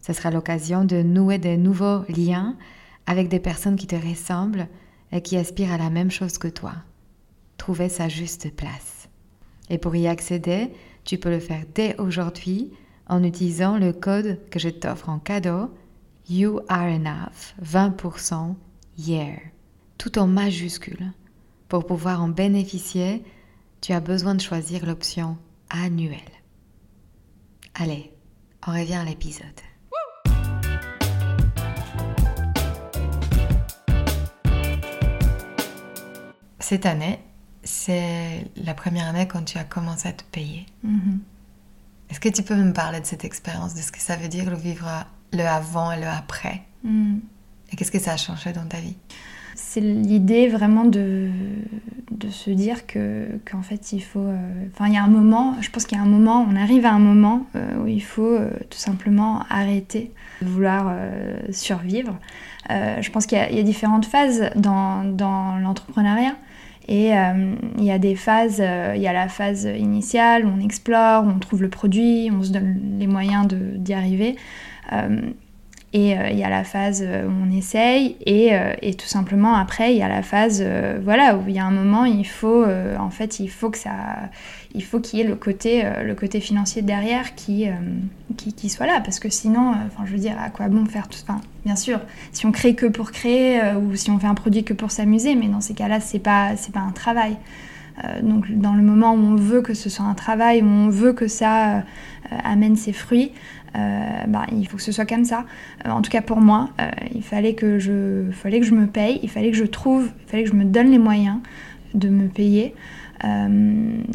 Ce 0.00 0.12
sera 0.12 0.30
l'occasion 0.30 0.84
de 0.84 1.02
nouer 1.02 1.38
de 1.38 1.54
nouveaux 1.54 2.02
liens 2.08 2.56
avec 3.06 3.28
des 3.28 3.40
personnes 3.40 3.76
qui 3.76 3.86
te 3.86 3.96
ressemblent 3.96 4.68
et 5.12 5.22
qui 5.22 5.36
aspirent 5.36 5.72
à 5.72 5.78
la 5.78 5.90
même 5.90 6.10
chose 6.10 6.38
que 6.38 6.48
toi. 6.48 6.72
Trouver 7.56 7.88
sa 7.88 8.08
juste 8.08 8.54
place. 8.54 9.08
Et 9.70 9.78
pour 9.78 9.94
y 9.96 10.06
accéder, 10.06 10.72
tu 11.04 11.18
peux 11.18 11.30
le 11.30 11.40
faire 11.40 11.64
dès 11.74 11.96
aujourd'hui 12.00 12.72
en 13.06 13.22
utilisant 13.22 13.78
le 13.78 13.92
code 13.92 14.38
que 14.50 14.58
je 14.58 14.68
t'offre 14.68 15.08
en 15.08 15.18
cadeau 15.18 15.70
You 16.30 16.60
are 16.68 16.88
enough, 16.88 17.54
20% 17.62 18.54
year, 18.98 19.40
tout 19.96 20.18
en 20.18 20.26
majuscule. 20.26 21.14
Pour 21.68 21.86
pouvoir 21.86 22.22
en 22.22 22.28
bénéficier, 22.28 23.24
tu 23.80 23.94
as 23.94 24.00
besoin 24.00 24.34
de 24.34 24.42
choisir 24.42 24.84
l'option 24.84 25.38
annuelle. 25.70 26.20
Allez, 27.72 28.12
on 28.66 28.72
revient 28.72 28.96
à 28.96 29.04
l'épisode. 29.04 29.46
Cette 36.58 36.84
année, 36.84 37.20
c'est 37.64 38.44
la 38.56 38.74
première 38.74 39.06
année 39.06 39.26
quand 39.26 39.44
tu 39.44 39.56
as 39.56 39.64
commencé 39.64 40.08
à 40.08 40.12
te 40.12 40.24
payer. 40.24 40.66
Mm 40.82 40.98
-hmm. 40.98 41.18
Est-ce 42.10 42.20
que 42.20 42.28
tu 42.28 42.42
peux 42.42 42.56
me 42.56 42.72
parler 42.74 43.00
de 43.00 43.06
cette 43.06 43.24
expérience, 43.24 43.74
de 43.74 43.80
ce 43.80 43.90
que 43.92 44.00
ça 44.00 44.16
veut 44.16 44.28
dire 44.28 44.50
le 44.50 44.56
vivre 44.56 45.06
le 45.32 45.42
avant 45.42 45.92
et 45.92 46.00
le 46.00 46.06
après 46.06 46.62
mm. 46.84 47.18
Et 47.70 47.76
qu'est-ce 47.76 47.92
que 47.92 47.98
ça 47.98 48.12
a 48.12 48.16
changé 48.16 48.52
dans 48.52 48.64
ta 48.64 48.78
vie? 48.78 48.96
C'est 49.54 49.82
l'idée 49.82 50.48
vraiment 50.48 50.84
de, 50.86 51.28
de 52.10 52.30
se 52.30 52.50
dire 52.50 52.86
que 52.86 53.26
qu'en 53.44 53.60
fait 53.60 53.92
il 53.92 54.00
faut 54.00 54.26
enfin 54.72 54.86
il 54.86 54.94
y 54.94 54.96
a 54.96 55.02
un 55.02 55.08
moment 55.08 55.56
je 55.60 55.68
pense 55.68 55.84
qu'il 55.84 55.98
y 55.98 56.00
a 56.00 56.04
un 56.04 56.08
moment 56.08 56.46
on 56.48 56.56
arrive 56.56 56.86
à 56.86 56.92
un 56.92 57.00
moment 57.00 57.44
où 57.78 57.86
il 57.86 58.02
faut 58.02 58.38
tout 58.70 58.78
simplement 58.78 59.42
arrêter 59.50 60.12
de 60.40 60.46
vouloir 60.46 60.94
survivre 61.50 62.16
je 62.70 63.10
pense 63.10 63.26
qu'il 63.26 63.36
y, 63.50 63.56
y, 63.56 63.58
a 63.58 63.62
différentes 63.64 64.06
phases 64.06 64.48
dans, 64.54 65.04
dans 65.04 65.58
l'entrepreneuriat 65.58 66.36
et 66.88 67.14
euh, 67.14 67.54
il 67.76 67.84
y 67.84 67.90
a 67.90 67.98
des 67.98 68.16
phases, 68.16 68.60
euh, 68.60 68.94
il 68.96 69.02
y 69.02 69.06
a 69.06 69.12
la 69.12 69.28
phase 69.28 69.64
initiale 69.64 70.46
où 70.46 70.48
on 70.48 70.60
explore, 70.60 71.24
où 71.24 71.28
on 71.28 71.38
trouve 71.38 71.60
le 71.60 71.68
produit, 71.68 72.30
on 72.32 72.42
se 72.42 72.50
donne 72.50 72.80
les 72.98 73.06
moyens 73.06 73.46
d'y 73.46 73.92
arriver. 73.92 74.36
Euh, 74.92 75.30
et 75.94 76.10
il 76.10 76.38
y 76.38 76.44
a 76.44 76.50
la 76.50 76.64
phase 76.64 77.02
où 77.02 77.30
on 77.46 77.50
essaye, 77.50 78.16
et, 78.26 78.52
tout 78.98 79.06
simplement 79.06 79.54
après, 79.54 79.94
il 79.94 79.98
y 79.98 80.02
a 80.02 80.08
la 80.08 80.20
phase 80.20 80.62
voilà, 81.02 81.38
où 81.38 81.44
il 81.48 81.54
y 81.54 81.58
a 81.58 81.64
un 81.64 81.70
moment, 81.70 82.04
il 82.04 82.26
faut, 82.26 82.62
en 82.66 83.08
fait, 83.08 83.40
il 83.40 83.48
faut 83.48 83.70
que 83.70 83.78
ça, 83.78 84.28
il 84.74 84.84
faut 84.84 85.00
qu'il 85.00 85.18
y 85.18 85.22
ait 85.22 85.26
le 85.26 85.34
côté, 85.34 85.82
le 86.04 86.14
côté 86.14 86.40
financier 86.40 86.82
derrière 86.82 87.34
qui, 87.34 87.68
qui, 88.36 88.68
soit 88.68 88.84
là, 88.84 89.00
parce 89.02 89.18
que 89.18 89.30
sinon, 89.30 89.70
enfin, 89.86 90.04
je 90.04 90.12
veux 90.12 90.18
dire, 90.18 90.36
à 90.38 90.50
quoi 90.50 90.68
bon 90.68 90.84
faire 90.84 91.08
tout, 91.08 91.20
enfin, 91.22 91.40
bien 91.64 91.74
sûr, 91.74 92.00
si 92.32 92.44
on 92.44 92.52
crée 92.52 92.74
que 92.74 92.84
pour 92.84 93.10
créer 93.10 93.58
ou 93.72 93.96
si 93.96 94.10
on 94.10 94.18
fait 94.18 94.26
un 94.26 94.34
produit 94.34 94.64
que 94.64 94.74
pour 94.74 94.90
s'amuser, 94.90 95.36
mais 95.36 95.48
dans 95.48 95.62
ces 95.62 95.72
cas-là, 95.72 96.00
c'est 96.00 96.18
pas, 96.18 96.54
c'est 96.56 96.72
pas 96.72 96.80
un 96.80 96.92
travail. 96.92 97.38
donc, 98.22 98.52
dans 98.52 98.74
le 98.74 98.82
moment 98.82 99.14
où 99.14 99.20
on 99.20 99.36
veut 99.36 99.62
que 99.62 99.72
ce 99.72 99.88
soit 99.88 100.04
un 100.04 100.14
travail, 100.14 100.60
où 100.60 100.66
on 100.66 100.90
veut 100.90 101.14
que 101.14 101.28
ça 101.28 101.82
amène 102.44 102.76
ses 102.76 102.92
fruits, 102.92 103.32
euh, 103.32 103.57
bah, 103.74 104.46
il 104.52 104.66
faut 104.66 104.76
que 104.76 104.82
ce 104.82 104.92
soit 104.92 105.06
comme 105.06 105.24
ça. 105.24 105.44
Euh, 105.86 105.90
en 105.90 106.02
tout 106.02 106.10
cas 106.10 106.22
pour 106.22 106.40
moi, 106.40 106.70
euh, 106.80 106.90
il 107.14 107.22
fallait 107.22 107.54
que, 107.54 107.78
je, 107.78 108.30
fallait 108.32 108.60
que 108.60 108.66
je 108.66 108.74
me 108.74 108.86
paye, 108.86 109.20
il 109.22 109.30
fallait 109.30 109.50
que 109.50 109.56
je 109.56 109.64
trouve, 109.64 110.10
il 110.26 110.30
fallait 110.30 110.44
que 110.44 110.50
je 110.50 110.54
me 110.54 110.64
donne 110.64 110.90
les 110.90 110.98
moyens 110.98 111.38
de 111.94 112.08
me 112.08 112.28
payer. 112.28 112.74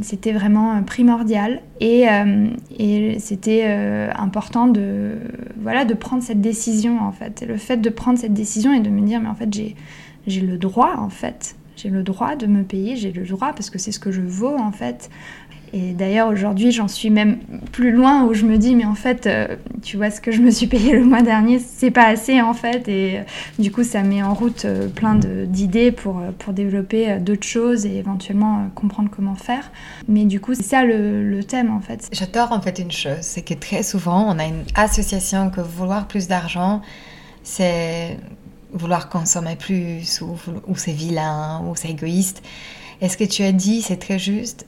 c'était 0.02 0.32
vraiment 0.32 0.82
primordial 0.84 1.62
et, 1.82 2.06
et 2.80 3.20
c'était 3.20 3.66
important 4.16 4.68
de, 4.68 5.18
voilà, 5.58 5.84
de 5.84 5.94
prendre 5.94 6.24
cette 6.24 6.40
décision 6.40 7.02
en 7.02 7.12
fait. 7.12 7.44
le 7.46 7.58
fait 7.58 7.78
de 7.78 7.90
prendre 7.90 8.18
cette 8.20 8.34
décision 8.34 8.72
et 8.74 8.80
de 8.80 8.90
me 8.90 9.02
dire 9.02 9.20
mais 9.20 9.28
en 9.28 9.36
fait 9.36 9.52
j'ai 10.28 10.42
le 10.42 10.58
droit 10.58 10.96
en 10.98 11.10
fait 11.10 11.56
j'ai 11.76 11.90
le 11.90 12.04
droit 12.04 12.36
de 12.36 12.46
me 12.46 12.64
payer, 12.64 12.96
j'ai 12.96 13.12
le 13.12 13.26
droit 13.26 13.54
parce 13.54 13.70
que 13.70 13.80
c'est 13.80 13.92
ce 13.92 14.00
que 14.00 14.12
je 14.12 14.22
vaux 14.22 14.56
en 14.58 14.72
fait. 14.72 15.10
Et 15.76 15.94
d'ailleurs, 15.94 16.28
aujourd'hui, 16.28 16.72
j'en 16.72 16.88
suis 16.88 17.10
même 17.10 17.40
plus 17.72 17.92
loin 17.92 18.26
où 18.26 18.36
je 18.36 18.46
me 18.46 18.60
dis, 18.60 18.76
mais 18.76 18.86
en 18.86 18.94
fait, 18.94 19.26
euh, 19.26 19.56
tu 19.82 19.98
vois, 19.98 20.12
ce 20.12 20.22
que 20.22 20.32
je 20.32 20.40
me 20.40 20.52
suis 20.52 20.68
payé 20.68 20.94
le 20.94 21.04
mois 21.04 21.24
dernier, 21.24 21.58
c'est 21.58 21.90
pas 21.90 22.06
assez 22.06 22.40
en 22.42 22.54
fait. 22.54 22.88
Et 22.88 23.18
euh, 23.18 23.24
du 23.58 23.72
coup, 23.72 23.84
ça 23.84 24.04
met 24.04 24.22
en 24.22 24.36
route 24.36 24.66
euh, 24.66 24.88
plein 24.88 25.16
d'idées 25.16 25.92
pour, 25.92 26.22
pour 26.38 26.54
développer 26.54 27.18
d'autres 27.20 27.48
choses 27.48 27.88
et 27.88 27.96
éventuellement 27.96 28.70
comprendre 28.76 29.10
comment 29.12 29.34
faire. 29.34 29.72
Mais 30.08 30.26
du 30.26 30.40
coup, 30.40 30.54
c'est 30.54 30.62
ça 30.62 30.86
le, 30.86 31.28
le, 31.28 31.44
thème 31.44 31.72
en 31.72 31.80
fait. 31.80 32.08
J'adore 32.12 32.52
en 32.52 32.62
fait 32.62 32.78
une 32.78 32.92
chose, 32.92 33.22
c'est 33.22 33.42
que 33.42 33.56
très 33.56 33.82
souvent, 33.82 34.32
on 34.32 34.38
a 34.38 34.46
une 34.46 34.64
association 34.76 35.50
que 35.50 35.62
vouloir 35.62 36.08
plus 36.08 36.28
d'argent, 36.28 36.84
c'est 37.42 38.20
vouloir 38.74 39.10
consommer 39.10 39.56
plus 39.56 40.22
ou, 40.22 40.38
ou 40.68 40.76
c'est 40.76 40.92
vilain 40.92 41.64
ou 41.68 41.76
c'est 41.76 41.90
égoïste. 41.90 42.44
Et 43.02 43.10
ce 43.10 43.18
que 43.18 43.24
tu 43.24 43.42
as 43.42 43.52
dit, 43.52 43.82
c'est 43.82 43.98
très 43.98 44.20
juste? 44.20 44.68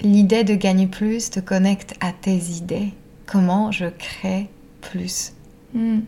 L'idée 0.00 0.44
de 0.44 0.54
gagner 0.54 0.86
plus 0.86 1.30
te 1.30 1.40
connecte 1.40 1.94
à 2.00 2.12
tes 2.12 2.36
idées. 2.36 2.92
Comment 3.26 3.70
je 3.70 3.86
crée 3.86 4.48
plus? 4.80 5.32
Hmm. 5.74 6.00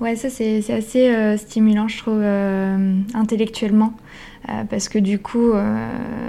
Ouais, 0.00 0.14
ça 0.14 0.28
c'est 0.28 0.70
assez 0.70 1.08
euh, 1.08 1.36
stimulant, 1.36 1.88
je 1.88 1.98
trouve, 1.98 2.20
euh, 2.20 2.94
intellectuellement. 3.14 3.94
Euh, 4.48 4.62
parce 4.64 4.88
que 4.88 4.98
du 4.98 5.18
coup, 5.18 5.52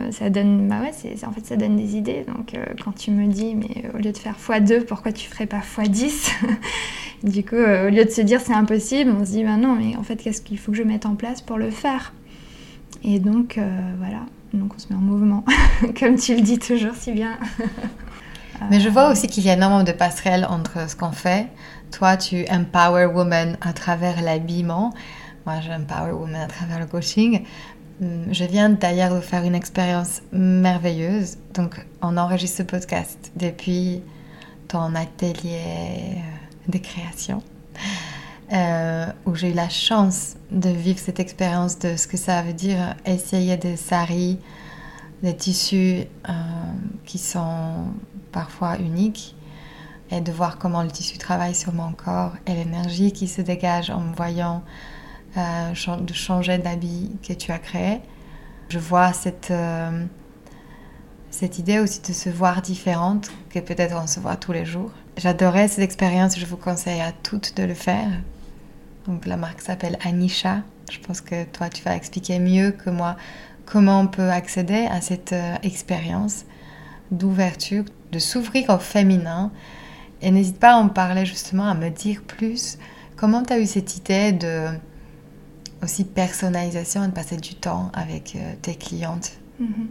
ça 0.09 0.31
donne, 0.31 0.67
bah 0.67 0.79
ouais, 0.81 0.91
en 1.23 1.31
fait, 1.31 1.45
ça 1.45 1.55
donne 1.55 1.75
des 1.75 1.97
idées. 1.97 2.25
Donc, 2.27 2.55
quand 2.83 2.93
tu 2.93 3.11
me 3.11 3.27
dis, 3.27 3.53
mais 3.53 3.89
au 3.93 3.97
lieu 3.97 4.11
de 4.11 4.17
faire 4.17 4.35
x2, 4.39 4.85
pourquoi 4.85 5.11
tu 5.11 5.29
ferais 5.29 5.45
pas 5.45 5.59
x10 5.59 6.31
Du 7.23 7.43
coup, 7.43 7.55
au 7.55 7.89
lieu 7.89 8.05
de 8.05 8.09
se 8.09 8.21
dire 8.21 8.41
c'est 8.41 8.53
impossible, 8.53 9.11
on 9.11 9.23
se 9.23 9.31
dit, 9.31 9.43
bah 9.43 9.57
non, 9.57 9.75
mais 9.75 9.95
en 9.97 10.03
fait, 10.03 10.15
qu'est-ce 10.15 10.41
qu'il 10.41 10.57
faut 10.57 10.71
que 10.71 10.77
je 10.77 10.83
mette 10.83 11.05
en 11.05 11.15
place 11.15 11.41
pour 11.41 11.57
le 11.57 11.69
faire? 11.69 12.13
Et 13.03 13.19
donc, 13.19 13.59
voilà, 13.99 14.21
donc 14.53 14.73
on 14.75 14.79
se 14.79 14.87
met 14.89 14.95
en 14.95 15.01
mouvement, 15.01 15.43
comme 15.99 16.15
tu 16.15 16.35
le 16.35 16.41
dis 16.41 16.59
toujours 16.59 16.95
si 16.95 17.11
bien. 17.11 17.37
Mais 18.69 18.79
je 18.79 18.89
vois 18.89 19.11
aussi 19.11 19.27
qu'il 19.27 19.45
y 19.45 19.49
a 19.49 19.53
énormément 19.53 19.83
de 19.83 19.91
passerelles 19.91 20.45
entre 20.49 20.89
ce 20.89 20.95
qu'on 20.95 21.11
fait. 21.11 21.47
Toi, 21.91 22.17
tu 22.17 22.45
empower 22.49 23.05
women 23.05 23.57
à 23.61 23.71
travers 23.71 24.21
l'habillement. 24.21 24.93
Moi, 25.45 25.55
j'empower 25.61 26.11
women 26.11 26.41
à 26.41 26.47
travers 26.47 26.79
le 26.79 26.87
coaching. 26.87 27.43
Hum, 28.01 28.25
je 28.31 28.43
viens 28.43 28.69
d'ailleurs 28.69 29.13
de 29.15 29.21
faire 29.21 29.43
une 29.43 29.55
expérience 29.55 30.21
merveilleuse. 30.31 31.37
Donc, 31.53 31.85
on 32.01 32.17
enregistre 32.17 32.57
ce 32.57 32.63
podcast 32.63 33.31
depuis 33.35 34.01
ton 34.67 34.95
atelier 34.95 36.17
de 36.67 36.77
création. 36.77 37.41
Euh, 38.53 39.07
où 39.25 39.35
j'ai 39.35 39.49
eu 39.51 39.53
la 39.53 39.67
chance 39.67 40.37
de 40.51 40.69
vivre 40.69 40.99
cette 40.99 41.19
expérience 41.19 41.79
de 41.79 41.97
ce 41.97 42.07
que 42.07 42.15
ça 42.15 42.41
veut 42.41 42.53
dire 42.53 42.95
essayer 43.05 43.57
des 43.57 43.75
saris, 43.75 44.39
des 45.21 45.35
tissus 45.35 46.05
euh, 46.29 46.33
qui 47.03 47.17
sont 47.17 47.87
parfois 48.31 48.77
uniques 48.77 49.35
et 50.11 50.21
de 50.21 50.31
voir 50.31 50.57
comment 50.59 50.81
le 50.81 50.89
tissu 50.89 51.17
travaille 51.17 51.55
sur 51.55 51.73
mon 51.73 51.91
corps 51.91 52.37
et 52.45 52.53
l'énergie 52.53 53.11
qui 53.11 53.27
se 53.27 53.41
dégage 53.41 53.89
en 53.89 53.99
me 53.99 54.15
voyant 54.15 54.63
euh, 55.35 55.73
changer 55.73 56.57
d'habit 56.57 57.17
que 57.27 57.33
tu 57.33 57.51
as 57.51 57.59
créé. 57.59 57.99
Je 58.69 58.79
vois 58.79 59.11
cette, 59.11 59.51
cette 61.31 61.59
idée 61.59 61.79
aussi 61.79 62.01
de 62.01 62.13
se 62.13 62.29
voir 62.29 62.61
différente, 62.61 63.29
que 63.49 63.59
peut-être 63.59 63.95
on 64.01 64.07
se 64.07 64.21
voit 64.21 64.37
tous 64.37 64.53
les 64.53 64.65
jours. 64.65 64.91
J'adorais 65.17 65.67
cette 65.67 65.83
expérience, 65.83 66.39
je 66.39 66.45
vous 66.45 66.57
conseille 66.57 67.01
à 67.01 67.11
toutes 67.11 67.57
de 67.57 67.63
le 67.63 67.73
faire. 67.73 68.09
Donc 69.07 69.25
la 69.25 69.37
marque 69.37 69.61
s'appelle 69.61 69.97
Anisha. 70.03 70.63
Je 70.91 70.99
pense 70.99 71.21
que 71.21 71.45
toi, 71.45 71.69
tu 71.69 71.83
vas 71.83 71.95
expliquer 71.95 72.39
mieux 72.39 72.71
que 72.71 72.89
moi 72.89 73.15
comment 73.65 74.01
on 74.01 74.07
peut 74.07 74.29
accéder 74.29 74.87
à 74.89 75.01
cette 75.01 75.33
euh, 75.33 75.55
expérience 75.63 76.45
d'ouverture, 77.11 77.83
de 78.11 78.19
s'ouvrir 78.19 78.69
au 78.69 78.79
féminin. 78.79 79.51
Et 80.21 80.31
n'hésite 80.31 80.59
pas 80.59 80.73
à 80.73 80.77
en 80.77 80.89
parler 80.89 81.25
justement, 81.25 81.67
à 81.67 81.73
me 81.73 81.89
dire 81.89 82.21
plus 82.23 82.77
comment 83.15 83.43
tu 83.43 83.53
as 83.53 83.59
eu 83.59 83.65
cette 83.65 83.97
idée 83.97 84.31
de 84.31 84.67
aussi 85.83 86.05
personnalisation 86.05 87.03
et 87.03 87.07
de 87.07 87.13
passer 87.13 87.37
du 87.37 87.55
temps 87.55 87.91
avec 87.93 88.35
euh, 88.35 88.53
tes 88.61 88.75
clientes? 88.75 89.33
Mm-hmm. 89.61 89.87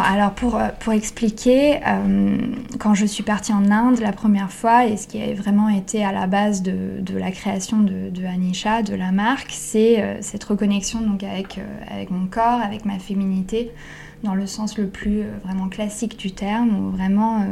Alors 0.00 0.30
pour, 0.32 0.56
euh, 0.56 0.92
expliquer, 0.92 1.80
euh, 1.86 2.36
quand 2.78 2.94
je 2.94 3.04
suis 3.04 3.24
partie 3.24 3.52
en 3.52 3.70
Inde 3.70 3.98
la 3.98 4.12
première 4.12 4.52
fois, 4.52 4.86
et 4.86 4.96
ce 4.96 5.08
qui 5.08 5.20
a 5.20 5.34
vraiment 5.34 5.68
été 5.68 6.04
à 6.04 6.12
la 6.12 6.28
base 6.28 6.62
de, 6.62 7.18
la 7.18 7.32
création 7.32 7.80
de, 7.80 8.08
de, 8.10 8.24
Anisha, 8.24 8.82
de 8.82 8.94
la 8.94 9.10
marque, 9.10 9.50
c'est 9.50 10.00
euh, 10.00 10.18
cette 10.20 10.44
reconnexion 10.44 11.00
donc 11.00 11.24
avec, 11.24 11.58
avec 11.90 12.10
mon 12.10 12.26
corps, 12.26 12.60
avec 12.60 12.84
ma 12.84 12.98
féminité, 13.00 13.72
dans 14.22 14.34
le 14.36 14.46
sens 14.46 14.78
le 14.78 14.86
plus 14.86 15.24
vraiment 15.44 15.68
classique 15.68 16.16
du 16.16 16.30
terme, 16.30 16.78
où 16.78 16.90
vraiment 16.90 17.44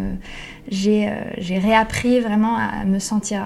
j'ai 0.68 1.08
réappris 1.48 2.20
vraiment 2.20 2.56
à 2.56 2.84
me 2.84 3.00
sentir 3.00 3.42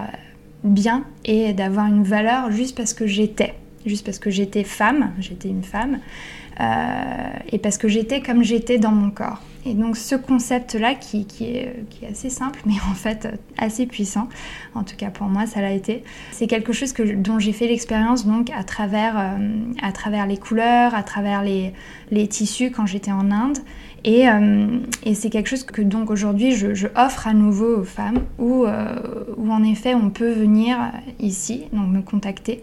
bien 0.63 1.05
et 1.25 1.55
d'avoir 1.55 1.87
une 1.87 2.03
valeur 2.03 2.51
juste 2.51 2.77
parce 2.77 2.93
que 2.93 3.07
j'étais, 3.07 3.55
juste 3.87 4.05
parce 4.05 4.19
que 4.19 4.31
j'étais 4.31 4.63
femme, 4.63 5.13
j'étais 5.19 5.49
une 5.49 5.63
femme. 5.63 6.01
Euh, 6.61 6.64
et 7.51 7.59
parce 7.59 7.79
que 7.79 7.88
j'étais 7.88 8.21
comme 8.21 8.43
j'étais 8.43 8.79
dans 8.79 8.93
mon 8.93 9.11
corps. 9.11 9.40
Et 9.67 9.73
donc 9.73 9.97
ce 9.97 10.14
concept-là, 10.14 10.95
qui, 10.95 11.27
est, 11.40 11.75
assez 12.09 12.29
simple, 12.29 12.61
mais 12.67 12.75
en 12.90 12.95
fait 12.95 13.29
assez 13.57 13.87
puissant, 13.87 14.29
en 14.75 14.85
tout 14.85 14.95
cas 14.97 15.11
pour 15.11 15.27
moi 15.27 15.47
ça 15.47 15.61
l'a 15.61 15.73
été, 15.73 16.05
c'est 16.33 16.47
quelque 16.47 16.73
chose 16.73 16.93
dont 17.17 17.38
j'ai 17.38 17.53
fait 17.53 17.67
l'expérience 17.67 18.27
donc 18.27 18.51
à 18.51 18.62
travers, 18.62 19.19
euh, 19.19 20.27
les 20.29 20.37
couleurs, 20.37 20.95
à 20.95 21.03
travers 21.03 21.43
les, 21.43 21.73
tissus 22.29 22.71
quand 22.71 22.87
j'étais 22.87 23.12
en 23.12 23.31
Inde. 23.31 23.59
Et, 24.07 24.29
euh, 24.29 24.67
et 25.05 25.14
c'est 25.14 25.31
quelque 25.31 25.49
chose 25.49 25.64
que 25.64 25.81
donc 25.81 26.11
aujourd'hui 26.11 26.53
je, 26.53 26.75
je, 26.75 26.88
offre 26.95 27.27
à 27.27 27.33
nouveau 27.33 27.79
aux 27.79 27.85
femmes, 27.85 28.21
où, 28.38 28.67
où 28.67 29.51
en 29.51 29.62
effet 29.64 29.95
on 29.95 30.11
peut 30.11 30.31
venir 30.31 30.77
ici, 31.19 31.64
donc 31.73 31.88
me 31.88 32.03
contacter 32.03 32.62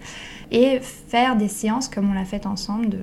et 0.51 0.79
faire 0.81 1.37
des 1.37 1.47
séances 1.47 1.87
comme 1.87 2.11
on 2.11 2.13
l'a 2.13 2.25
fait 2.25 2.45
ensemble 2.45 2.89
de, 2.89 2.99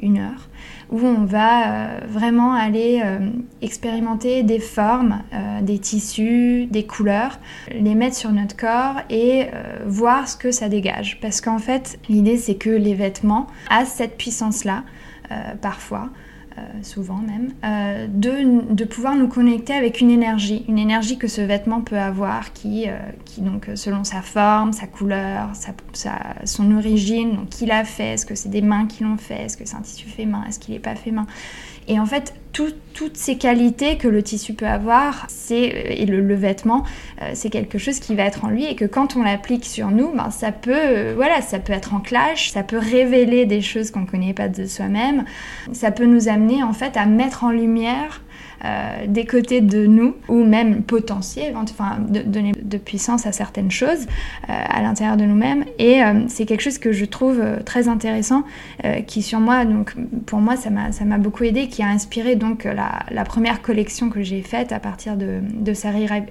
une 0.00 0.18
heure, 0.18 0.48
où 0.90 1.00
on 1.00 1.24
va 1.24 1.70
euh, 1.70 2.00
vraiment 2.08 2.54
aller 2.54 3.00
euh, 3.04 3.30
expérimenter 3.62 4.42
des 4.42 4.58
formes, 4.58 5.22
euh, 5.32 5.60
des 5.62 5.78
tissus, 5.78 6.66
des 6.66 6.86
couleurs, 6.86 7.38
les 7.72 7.94
mettre 7.94 8.16
sur 8.16 8.32
notre 8.32 8.56
corps 8.56 8.96
et 9.10 9.46
voir 9.86 10.28
ce 10.28 10.36
que 10.36 10.50
ça 10.50 10.68
dégage. 10.68 11.18
Parce 11.20 11.40
qu'en 11.40 11.58
fait, 11.58 11.98
l'idée 12.08 12.36
c'est 12.36 12.56
que 12.56 12.70
les 12.70 12.94
vêtements 12.94 13.46
ont 13.70 13.84
cette 13.84 14.16
puissance-là, 14.16 14.84
parfois. 15.60 16.10
Souvent 16.82 17.18
même, 17.18 17.52
de, 18.08 18.72
de, 18.72 18.84
pouvoir 18.84 19.14
nous 19.14 19.28
connecter 19.28 19.72
avec 19.72 20.00
une 20.00 20.10
énergie, 20.10 20.64
une 20.68 20.78
énergie 20.78 21.18
que 21.18 21.28
ce 21.28 21.40
vêtement 21.40 21.80
peut 21.80 21.98
avoir, 21.98 22.52
qui, 22.52 22.86
donc 23.38 23.68
selon 23.74 24.04
sa 24.04 24.22
forme, 24.22 24.72
sa 24.72 24.86
couleur, 24.86 25.50
son 26.44 26.76
origine, 26.76 27.46
qui 27.50 27.66
l'a 27.66 27.84
fait, 27.84 28.14
est-ce 28.14 28.26
que 28.26 28.34
c'est 28.34 28.48
des 28.48 28.62
mains 28.62 28.86
qui 28.86 29.04
l'ont 29.04 29.16
fait, 29.16 29.44
est-ce 29.44 29.56
que 29.56 29.66
c'est 29.66 29.76
un 29.76 29.82
tissu 29.82 30.08
fait 30.08 30.26
main, 30.26 30.44
est-ce 30.48 30.58
qu'il 30.58 30.74
n'est 30.74 30.80
pas 30.80 30.94
fait 30.94 31.10
main, 31.10 31.26
et 31.88 31.98
en 31.98 32.06
fait, 32.06 32.34
toutes 32.52 33.16
ces 33.16 33.38
qualités 33.38 33.96
que 33.98 34.08
le 34.08 34.22
tissu 34.22 34.52
peut 34.52 34.66
avoir, 34.66 35.26
c'est 35.28 35.62
et 35.62 36.06
le, 36.06 36.34
vêtement, 36.34 36.84
euh, 37.22 37.30
c'est 37.34 37.50
quelque 37.50 37.78
chose 37.78 38.00
qui 38.00 38.14
va 38.14 38.24
être 38.24 38.44
en 38.44 38.48
lui 38.48 38.66
et 38.66 38.74
que 38.74 38.84
quand 38.84 39.16
on 39.16 39.22
l'applique 39.22 39.64
sur 39.64 39.90
nous, 39.90 40.12
ben, 40.12 40.30
ça 40.30 40.52
peut, 40.52 40.72
euh, 40.74 41.12
voilà, 41.14 41.40
ça 41.40 41.60
peut 41.60 41.72
être 41.72 41.94
en 41.94 42.00
clash, 42.00 42.50
ça 42.50 42.62
peut 42.62 42.78
révéler 42.78 43.46
des 43.46 43.60
choses 43.60 43.90
qu'on 43.90 44.00
ne 44.00 44.06
connaît 44.06 44.34
pas 44.34 44.48
de 44.48 44.66
soi-même, 44.66 45.24
ça 45.72 45.90
peut 45.92 46.06
nous 46.06 46.28
amener 46.28 46.62
en 46.62 46.72
fait 46.72 46.96
à 46.96 47.06
mettre 47.06 47.44
en 47.44 47.50
lumière 47.50 48.22
euh, 48.64 49.06
des 49.06 49.24
côtés 49.24 49.60
de 49.60 49.86
nous, 49.86 50.16
ou 50.28 50.42
même 50.42 50.82
potentiels, 50.82 51.54
enfin 51.56 51.98
de, 52.08 52.22
donner 52.22 52.52
de 52.60 52.76
puissance 52.76 53.24
à 53.24 53.30
certaines 53.30 53.70
choses 53.70 54.06
euh, 54.48 54.52
à 54.68 54.82
l'intérieur 54.82 55.16
de 55.16 55.24
nous-mêmes. 55.24 55.64
Et 55.78 56.02
euh, 56.02 56.22
c'est 56.26 56.44
quelque 56.44 56.62
chose 56.62 56.78
que 56.78 56.90
je 56.90 57.04
trouve 57.04 57.40
très 57.64 57.88
intéressant, 57.88 58.42
qui 59.06 59.22
sur 59.22 59.40
moi, 59.40 59.64
donc 59.64 59.94
pour 60.26 60.40
moi, 60.40 60.54
ça 60.56 60.70
m'a 60.70 61.18
beaucoup 61.18 61.44
aidé, 61.44 61.68
qui 61.68 61.82
a 61.82 61.88
inspiré 61.88 62.36
donc 62.36 62.64
la, 62.64 63.24
première 63.24 63.60
collection 63.62 64.08
que 64.08 64.22
j'ai 64.22 64.42
faite 64.42 64.72
à 64.72 64.80
partir 64.80 65.16
de, 65.16 65.40
de 65.42 65.72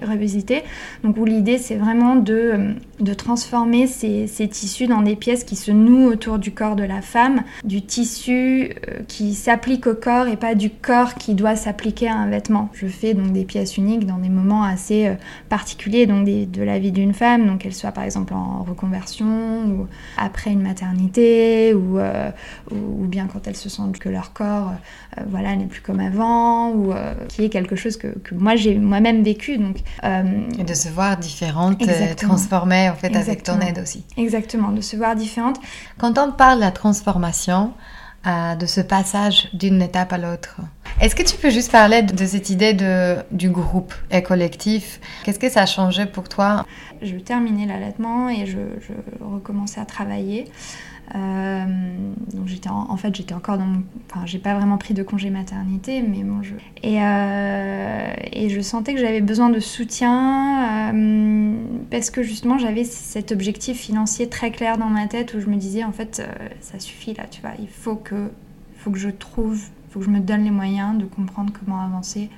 Revisité, 0.05 0.63
donc 1.03 1.17
où 1.17 1.25
l'idée 1.25 1.57
c'est 1.57 1.75
vraiment 1.75 2.15
de, 2.15 2.73
de 2.99 3.13
transformer 3.13 3.87
ces, 3.87 4.27
ces, 4.27 4.47
tissus 4.47 4.87
dans 4.87 5.01
des 5.01 5.15
pièces 5.15 5.43
qui 5.43 5.55
se 5.55 5.71
nouent 5.71 6.07
autour 6.07 6.39
du 6.39 6.51
corps 6.51 6.75
de 6.75 6.83
la 6.83 7.01
femme, 7.01 7.43
du 7.63 7.81
tissu 7.81 8.71
qui 9.07 9.33
s'applique 9.33 9.87
au 9.87 9.95
corps 9.95 10.27
et 10.27 10.37
pas 10.37 10.55
du 10.55 10.69
corps 10.69 11.15
qui 11.15 11.33
doit 11.33 11.55
s'appliquer 11.55 12.09
à 12.09 12.16
un 12.17 12.27
vêtement. 12.27 12.69
Je 12.73 12.87
fais 12.87 13.13
donc 13.13 13.31
des 13.31 13.45
pièces 13.45 13.77
uniques 13.77 14.05
dans 14.05 14.17
des 14.17 14.29
moments 14.29 14.63
assez 14.63 15.07
euh, 15.07 15.13
particuliers 15.49 16.05
donc 16.05 16.25
de 16.25 16.63
la 16.63 16.79
vie 16.79 16.91
d'une 16.91 17.13
femme, 17.13 17.47
donc 17.47 17.59
qu'elle 17.59 17.73
soit 17.73 17.91
par 17.91 18.03
exemple 18.03 18.33
en 18.33 18.63
reconversion 18.63 19.65
ou 19.67 19.87
après 20.17 20.51
une 20.51 20.61
maternité 20.61 21.73
ou, 21.73 21.99
euh, 21.99 22.31
ou 22.71 23.05
bien 23.05 23.27
quand 23.31 23.47
elles 23.47 23.55
se 23.55 23.69
sentent 23.69 23.97
que 23.99 24.09
leur 24.09 24.33
corps 24.33 24.71
euh, 25.17 25.21
voilà, 25.29 25.55
n'est 25.55 25.65
plus 25.65 25.81
comme 25.81 25.99
avant 25.99 26.71
ou 26.71 26.93
qui 27.29 27.43
est 27.43 27.49
quelque 27.49 27.75
chose 27.75 27.97
que, 27.97 28.07
moi 28.33 28.55
j'ai 28.55 28.75
moi-même 28.77 29.23
vécu. 29.23 29.57
Donc, 29.57 29.77
Et 30.03 30.63
de 30.63 30.73
se 30.73 30.89
voir 30.89 31.17
différente, 31.17 31.81
transformée 32.17 32.89
en 32.89 32.95
fait 32.95 33.15
avec 33.15 33.43
ton 33.43 33.59
aide 33.59 33.79
aussi. 33.79 34.03
Exactement, 34.17 34.71
de 34.71 34.81
se 34.81 34.95
voir 34.95 35.15
différente. 35.15 35.59
Quand 35.97 36.17
on 36.17 36.31
parle 36.31 36.57
de 36.57 36.61
la 36.61 36.71
transformation, 36.71 37.73
de 38.27 38.65
ce 38.65 38.81
passage 38.81 39.49
d'une 39.53 39.81
étape 39.81 40.11
à 40.11 40.17
l'autre. 40.17 40.59
Est-ce 40.99 41.15
que 41.15 41.23
tu 41.23 41.37
peux 41.37 41.49
juste 41.49 41.71
parler 41.71 42.01
de 42.01 42.25
cette 42.25 42.49
idée 42.49 42.73
de, 42.73 43.17
du 43.31 43.49
groupe 43.49 43.93
et 44.11 44.23
collectif? 44.23 44.99
Qu'est-ce 45.23 45.39
que 45.39 45.49
ça 45.49 45.61
a 45.61 45.65
changé 45.65 46.05
pour 46.05 46.27
toi? 46.27 46.65
Je 47.01 47.15
terminais 47.17 47.67
l'allaitement 47.67 48.29
et 48.29 48.45
je, 48.45 48.57
je, 48.81 48.93
recommençais 49.23 49.79
à 49.79 49.85
travailler. 49.85 50.45
Euh, 51.15 51.65
donc 52.33 52.47
j'étais 52.47 52.69
en, 52.69 52.97
fait 52.97 53.15
j'étais 53.15 53.33
encore 53.33 53.57
dans 53.57 53.65
mon, 53.65 53.83
enfin 54.11 54.25
j'ai 54.25 54.39
pas 54.39 54.53
vraiment 54.55 54.77
pris 54.77 54.93
de 54.93 55.03
congé 55.03 55.29
maternité 55.29 56.01
mais 56.01 56.21
bon 56.21 56.43
je 56.43 56.53
et, 56.83 57.01
euh, 57.01 58.13
et 58.33 58.49
je 58.49 58.59
sentais 58.59 58.93
que 58.93 58.99
j'avais 58.99 59.21
besoin 59.21 59.49
de 59.49 59.61
soutien 59.61 60.91
euh, 60.93 61.55
parce 61.89 62.09
que 62.09 62.23
justement 62.23 62.57
j'avais 62.57 62.83
cet 62.83 63.31
objectif 63.31 63.77
financier 63.77 64.27
très 64.27 64.51
clair 64.51 64.77
dans 64.77 64.89
ma 64.89 65.07
tête 65.07 65.33
où 65.33 65.39
je 65.39 65.47
me 65.47 65.55
disais 65.55 65.85
en 65.85 65.93
fait 65.93 66.21
ça 66.59 66.77
suffit 66.77 67.13
là 67.13 67.23
tu 67.31 67.39
vois 67.39 67.51
il 67.57 67.69
faut 67.69 67.95
que 67.95 68.29
faut 68.75 68.91
que 68.91 68.99
je 68.99 69.09
trouve 69.09 69.61
faut 69.89 69.99
que 69.99 70.05
je 70.05 70.11
me 70.11 70.19
donne 70.19 70.43
les 70.43 70.51
moyens 70.51 70.97
de 70.97 71.05
comprendre 71.05 71.53
comment 71.57 71.79
avancer 71.79 72.29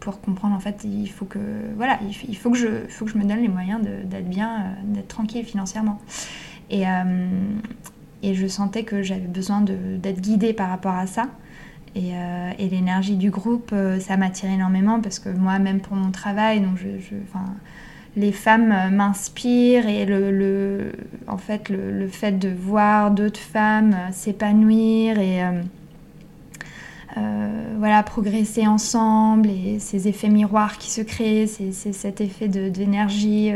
pour 0.00 0.20
comprendre 0.20 0.54
en 0.54 0.60
fait 0.60 0.84
il 0.84 1.08
faut 1.08 1.24
que 1.24 1.38
voilà 1.76 1.98
il 2.28 2.36
faut 2.36 2.50
que 2.50 2.58
je 2.58 2.86
faut 2.90 3.06
que 3.06 3.10
je 3.10 3.16
me 3.16 3.24
donne 3.24 3.40
les 3.40 3.48
moyens 3.48 3.80
d'être 3.82 4.28
bien 4.28 4.74
d'être 4.84 5.08
tranquille 5.08 5.46
financièrement 5.46 5.98
et, 6.70 6.86
euh, 6.86 7.28
et 8.22 8.34
je 8.34 8.46
sentais 8.46 8.82
que 8.82 9.02
j'avais 9.02 9.20
besoin 9.20 9.60
d'être 9.60 10.20
guidée 10.20 10.52
par 10.52 10.68
rapport 10.68 10.94
à 10.94 11.06
ça. 11.06 11.28
Et, 11.94 12.12
euh, 12.14 12.50
l'énergie 12.58 13.16
du 13.16 13.30
groupe, 13.30 13.70
euh, 13.72 13.98
ça 13.98 14.16
m'attire 14.16 14.50
énormément 14.50 15.00
parce 15.00 15.18
que 15.18 15.30
moi, 15.30 15.58
même 15.58 15.80
pour 15.80 15.96
mon 15.96 16.10
travail, 16.10 16.60
donc 16.60 16.78
les 18.16 18.32
femmes 18.32 18.94
m'inspirent 18.94 19.88
et 19.88 20.04
le, 20.04 20.92
en 21.26 21.38
fait, 21.38 21.68
le, 21.68 22.08
fait 22.08 22.38
de 22.38 22.48
voir 22.48 23.10
d'autres 23.10 23.40
femmes 23.40 23.96
s'épanouir 24.12 25.18
et 25.18 25.42
voilà, 27.78 28.02
progresser 28.02 28.66
ensemble 28.66 29.48
et 29.48 29.78
ces 29.78 30.08
effets 30.08 30.28
miroirs 30.28 30.78
qui 30.78 30.90
se 30.90 31.00
créent, 31.00 31.46
c'est 31.46 31.72
cet 31.72 32.20
effet 32.20 32.48
d'énergie 32.48 33.52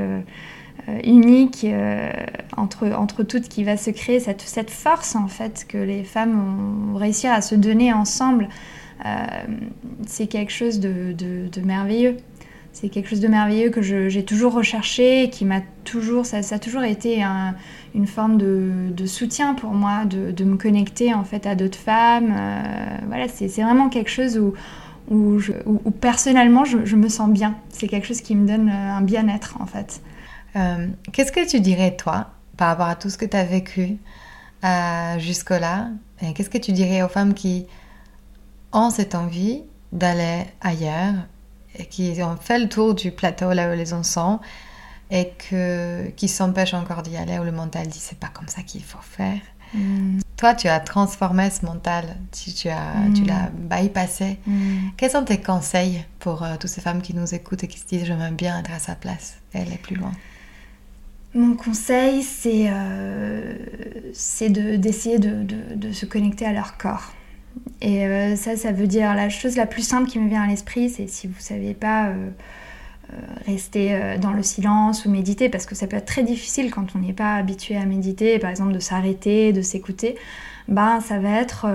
unique 1.05 1.65
euh, 1.65 2.11
entre, 2.57 2.91
entre 2.93 3.23
toutes 3.23 3.49
qui 3.49 3.65
va 3.65 3.77
se 3.77 3.91
créer, 3.91 4.21
cette, 4.21 4.41
cette 4.41 4.71
force 4.71 5.15
en 5.15 5.29
fait 5.29 5.65
que 5.69 5.79
les 5.79 6.03
femmes 6.03 6.93
ont 6.93 6.97
réussi 6.97 7.27
à 7.27 7.41
se 7.41 7.55
donner 7.55 7.93
ensemble, 7.93 8.49
euh, 9.05 9.09
c'est 10.07 10.27
quelque 10.27 10.53
chose 10.53 10.81
de, 10.81 11.13
de, 11.13 11.61
merveilleux. 11.61 12.17
C'est 12.73 12.89
quelque 12.89 13.09
chose 13.09 13.21
de 13.21 13.29
merveilleux 13.29 13.71
que 13.71 13.83
j'ai 13.83 14.25
toujours 14.25 14.55
recherché, 14.55 15.29
qui 15.31 15.45
m'a 15.45 15.61
toujours, 15.85 16.25
ça, 16.25 16.39
a 16.39 16.59
toujours 16.59 16.83
été 16.85 17.23
une 17.95 18.07
forme 18.07 18.39
de, 18.39 19.07
soutien 19.07 19.55
pour 19.55 19.73
moi, 19.73 20.05
de, 20.07 20.45
me 20.45 20.57
connecter 20.57 21.13
en 21.13 21.25
fait 21.25 21.47
à 21.47 21.55
d'autres 21.55 21.79
femmes. 21.79 22.35
voilà, 23.09 23.29
c'est 23.29 23.47
vraiment 23.49 23.91
quelque 23.91 24.09
chose 24.09 24.39
où, 24.39 24.55
où, 25.11 25.39
où 25.67 25.91
personnellement 25.91 26.65
je, 26.65 26.79
je, 26.87 26.97
me 26.97 27.09
sens 27.09 27.29
bien. 27.29 27.57
C'est 27.69 27.89
quelque 27.89 28.07
chose 28.07 28.23
qui 28.23 28.35
me 28.35 28.49
donne 28.49 28.71
un 28.71 29.03
bien-être 29.03 29.59
en 29.61 29.67
fait. 29.67 30.01
Euh, 30.57 30.89
qu'est-ce 31.13 31.33
que 31.33 31.49
tu 31.49 31.61
dirais, 31.61 31.97
toi, 31.97 32.31
par 32.57 32.69
rapport 32.69 32.87
à 32.87 32.97
tout 32.97 33.11
ce 33.11 33.19
que 33.19 33.25
tu 33.25 33.37
as 33.37 33.45
vécu 33.45 33.99
euh, 34.65 35.19
jusque-là? 35.19 35.89
Qu'est-ce 36.35 36.51
que 36.51 36.59
tu 36.59 36.73
dirais 36.73 37.03
aux 37.03 37.09
femmes 37.09 37.35
qui 37.35 37.67
ont 38.73 38.91
cette 38.91 39.15
envie 39.15 39.63
d'aller 39.93 40.45
ailleurs 40.61 41.15
et 41.77 41.87
qui 41.87 42.23
ont 42.23 42.37
fait 42.37 42.59
le 42.59 42.69
tour 42.69 42.95
du 42.95 43.11
plateau 43.11 43.53
là 43.53 43.71
où 43.71 43.77
les 43.77 43.93
en 43.93 44.03
sont 44.03 44.41
et 45.11 45.31
que, 45.31 46.09
qui 46.11 46.29
s'empêchent 46.29 46.75
encore 46.75 47.03
d'y 47.03 47.17
aller 47.17 47.39
où 47.39 47.45
le 47.45 47.53
mental 47.53 47.87
dit 47.89 47.99
c'est 47.99 48.19
pas 48.19 48.29
comme 48.29 48.49
ça 48.49 48.63
qu'il 48.63 48.85
faut 48.85 49.03
faire? 49.03 49.41
Mm. 49.75 50.21
Toi, 50.37 50.55
tu 50.55 50.69
as 50.69 50.81
transformé 50.81 51.51
ce 51.51 51.65
mental, 51.65 52.17
tu, 52.31 52.53
tu 52.53 52.69
as, 52.69 52.95
tu 53.15 53.23
mm. 53.23 53.27
l'as 53.27 53.51
bypassé. 53.51 54.39
Mm. 54.47 54.91
Quels 54.97 55.11
sont 55.11 55.25
tes 55.25 55.41
conseils 55.41 56.05
pour 56.19 56.43
euh, 56.43 56.57
toutes 56.59 56.71
ces 56.71 56.81
femmes 56.81 57.03
qui 57.03 57.15
nous 57.15 57.35
écoutent 57.35 57.65
et 57.65 57.69
qui 57.69 57.79
se 57.79 57.87
disent 57.87 58.05
j'aimerais 58.05 58.31
bien 58.31 58.59
être 58.61 58.73
à 58.73 58.79
sa 58.79 58.95
place 58.95 59.39
et 59.55 59.61
aller 59.61 59.79
plus 59.79 59.97
loin? 59.97 60.13
Mon 61.35 61.55
conseil, 61.55 62.23
c'est 62.23 62.67
euh, 62.69 63.55
d'essayer 64.49 65.19
de, 65.19 65.93
se 65.93 66.07
connecter 66.07 66.45
à 66.45 66.53
leur 66.53 66.77
corps. 66.77 67.13
Et 67.81 68.07
euh, 68.07 68.37
ça, 68.37 68.57
ça 68.57 68.73
veut 68.73 68.87
dire 68.87 69.15
la 69.15 69.29
chose 69.29 69.57
la 69.57 69.67
plus 69.67 69.83
simple 69.83 70.09
qui 70.09 70.19
me 70.19 70.29
vient 70.29 70.43
à 70.43 70.47
l'esprit, 70.47 70.89
c'est 70.91 71.07
si 71.07 71.27
vous 71.27 71.37
ne 71.37 71.43
savez 71.43 71.75
pas 71.75 72.09
euh, 72.09 72.29
euh, 73.13 73.17
rester 73.47 74.17
dans 74.21 74.33
le 74.33 74.43
silence 74.43 75.05
ou 75.05 75.11
méditer, 75.11 75.49
parce 75.49 75.67
que 75.67 75.75
ça 75.75 75.87
peut 75.87 75.97
être 75.97 76.07
très 76.07 76.23
difficile 76.23 76.71
quand 76.71 76.95
on 76.95 76.99
n'est 76.99 77.13
pas 77.13 77.35
habitué 77.35 77.77
à 77.77 77.85
méditer, 77.85 78.39
par 78.39 78.51
exemple 78.51 78.73
de 78.73 78.79
s'arrêter, 78.79 79.53
de 79.53 79.63
s'écouter, 79.63 80.17
ben, 80.69 81.01
ça 81.01 81.19
va 81.19 81.41
être 81.41 81.67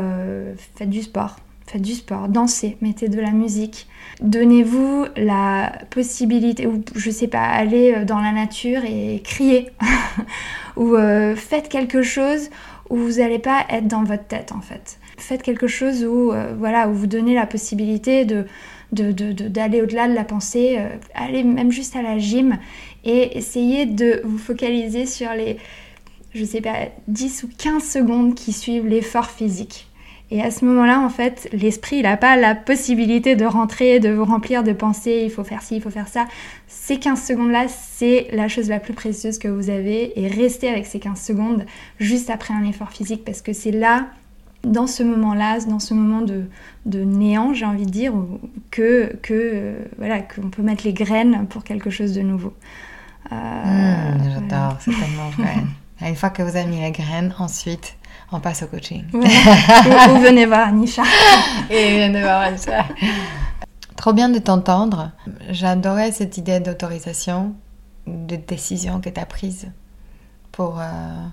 faites 0.76 0.90
du 0.90 1.02
sport 1.02 1.38
faites 1.68 1.82
du 1.82 1.94
sport, 1.94 2.30
dansez, 2.30 2.78
mettez 2.82 3.10
de 3.10 3.20
la 3.20 3.32
musique. 3.32 3.88
Donnez-vous 4.22 5.06
la 5.18 5.74
possibilité, 5.90 6.66
ou 6.66 6.82
je 6.96 7.12
sais 7.12 7.28
pas, 7.28 7.44
allez 7.44 7.94
euh, 7.94 8.06
dans 8.06 8.20
la 8.20 8.32
nature 8.32 8.84
et 8.86 9.22
criez. 9.24 9.70
ou 10.78 10.96
euh, 10.96 11.36
faites 11.36 11.68
quelque 11.68 12.02
chose 12.02 12.50
où 12.90 12.96
vous 12.96 13.20
n'allez 13.20 13.40
pas 13.40 13.66
être 13.70 13.88
dans 13.88 14.04
votre 14.04 14.26
tête 14.26 14.54
en 14.54 14.62
fait. 14.62 14.98
Faites 15.18 15.44
quelque 15.44 15.68
chose 15.68 16.06
où, 16.06 16.32
euh, 16.32 16.54
voilà, 16.58 16.88
où 16.88 16.94
vous 16.94 17.08
donnez 17.08 17.36
la 17.36 17.46
possibilité 17.46 18.24
de, 18.24 18.46
d'aller 18.92 19.82
au-delà 19.82 20.08
de 20.08 20.14
la 20.14 20.24
pensée, 20.24 20.80
allez 21.14 21.44
même 21.44 21.74
juste 21.74 21.98
à 21.98 22.02
la 22.02 22.18
gym 22.18 22.58
et 23.04 23.38
essayez 23.38 23.86
de 23.86 24.22
vous 24.24 24.38
focaliser 24.38 25.06
sur 25.06 25.34
les, 25.34 25.58
je 26.34 26.46
sais 26.46 26.62
pas, 26.62 26.88
10 27.10 27.44
ou 27.44 27.50
15 27.58 27.84
secondes 27.84 28.36
qui 28.36 28.54
suivent 28.54 28.88
l'effort 28.88 29.30
physique. 29.30 29.87
Et 30.30 30.42
à 30.42 30.52
ce 30.52 30.66
moment-là, 30.66 31.00
en 31.00 31.10
fait, 31.10 31.50
l'esprit, 31.54 31.98
il 31.98 32.04
n'a 32.04 32.18
pas 32.18 32.36
la 32.36 32.54
possibilité 32.54 33.36
de 33.38 33.46
rentrer, 33.46 34.00
de 34.00 34.10
vous 34.10 34.26
remplir 34.26 34.64
de 34.64 34.74
pensées, 34.74 35.22
il 35.24 35.32
faut 35.32 35.46
faire 35.46 35.62
ci, 35.62 35.78
il 35.78 35.82
faut 35.82 35.90
faire 35.90 36.10
ça. 36.10 36.26
Ces 36.68 37.00
15 37.00 37.24
secondes-là, 37.24 37.68
c'est 37.70 38.28
la 38.34 38.50
chose 38.50 38.68
la 38.68 38.80
plus 38.80 38.94
précieuse 38.94 39.40
que 39.40 39.48
vous 39.48 39.70
avez. 39.70 40.20
Et 40.20 40.28
restez 40.28 40.68
avec 40.68 40.86
ces 40.86 41.00
15 41.00 41.22
secondes 41.22 41.66
juste 42.00 42.30
après 42.30 42.54
un 42.54 42.66
effort 42.66 42.92
physique, 42.92 43.24
parce 43.24 43.42
que 43.42 43.54
c'est 43.54 43.72
là, 43.72 44.08
dans 44.64 44.88
ce 44.88 45.02
moment-là, 45.04 45.60
dans 45.62 45.80
ce 45.80 45.94
moment 45.94 46.22
de, 46.22 46.44
de 46.86 47.04
néant, 47.04 47.54
j'ai 47.54 47.66
envie 47.66 47.86
de 47.86 47.92
dire, 47.92 48.14
que, 48.70 49.16
que 49.22 49.34
euh, 49.34 49.86
voilà, 49.98 50.20
qu'on 50.20 50.50
peut 50.50 50.62
mettre 50.62 50.84
les 50.84 50.94
graines 50.94 51.48
pour 51.48 51.64
quelque 51.64 51.90
chose 51.90 52.14
de 52.14 52.22
nouveau. 52.22 52.54
Euh, 53.32 53.36
mmh, 53.36 54.30
J'adore, 54.34 54.78
c'est 54.82 54.92
tellement 54.92 55.30
vrai. 55.38 55.56
Une 56.02 56.16
fois 56.16 56.30
que 56.30 56.44
vous 56.44 56.56
avez 56.56 56.66
mis 56.66 56.82
les 56.82 56.92
graines, 56.92 57.34
ensuite, 57.40 57.97
on 58.32 58.40
passe 58.40 58.64
au 58.64 58.68
coaching. 58.68 59.06
ou, 59.14 59.20
venez 59.22 60.46
voir 60.46 60.68
Anisha. 60.68 61.04
Et 61.70 62.08
venez 62.08 62.22
voir 62.22 62.42
Anisha. 62.42 62.86
Trop 63.96 64.14
bien 64.14 64.30
de 64.30 64.40
t'entendre. 64.40 65.12
J'adorais 65.50 66.12
cette 66.12 66.38
idée 66.38 66.60
d'autorisation, 66.60 67.56
de 68.06 68.36
décision 68.36 69.02
que 69.02 69.10
tu 69.10 69.20
as 69.20 69.26
prise 69.26 69.72
pour, 70.52 70.80
euh, 70.80 71.26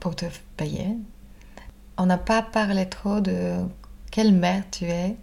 pour 0.00 0.16
te 0.16 0.26
payer. 0.56 0.96
On 1.96 2.06
n'a 2.06 2.18
pas 2.18 2.42
parlé 2.42 2.86
trop 2.88 3.20
de 3.20 3.56
quelle 4.10 4.32
mère 4.32 4.64
tu 4.70 4.84
es 4.86 5.16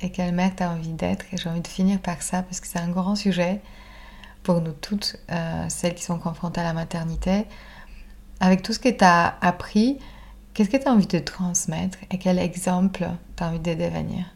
et 0.00 0.10
quelle 0.10 0.34
mère 0.34 0.54
tu 0.56 0.62
as 0.62 0.70
envie 0.70 0.92
d'être. 0.92 1.24
Et 1.32 1.36
j'ai 1.36 1.48
envie 1.48 1.60
de 1.60 1.68
finir 1.68 1.98
par 2.00 2.22
ça 2.22 2.42
parce 2.42 2.60
que 2.60 2.66
c'est 2.66 2.78
un 2.78 2.90
grand 2.90 3.16
sujet 3.16 3.60
pour 4.42 4.60
nous 4.60 4.72
toutes, 4.72 5.16
euh, 5.32 5.64
celles 5.68 5.94
qui 5.94 6.04
sont 6.04 6.18
confrontées 6.18 6.60
à 6.60 6.64
la 6.64 6.72
maternité. 6.72 7.46
Avec 8.40 8.62
tout 8.62 8.72
ce 8.72 8.78
que 8.78 8.88
tu 8.88 9.04
as 9.04 9.36
appris, 9.40 9.98
qu'est-ce 10.54 10.70
que 10.70 10.76
tu 10.76 10.86
as 10.86 10.92
envie 10.92 11.06
de 11.06 11.18
transmettre 11.18 11.98
et 12.10 12.18
quel 12.18 12.38
exemple 12.38 13.06
tu 13.36 13.42
as 13.42 13.48
envie 13.48 13.58
de 13.58 13.74
devenir? 13.74 14.26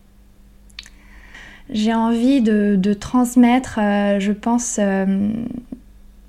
J'ai 1.69 1.95
envie 1.95 2.41
de, 2.41 2.95
transmettre, 2.95 3.79
euh, 3.79 4.19
je 4.19 4.33
pense, 4.33 4.79
euh, 4.81 5.31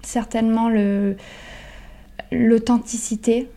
certainement 0.04 0.70
l'authenticité, 2.32 3.50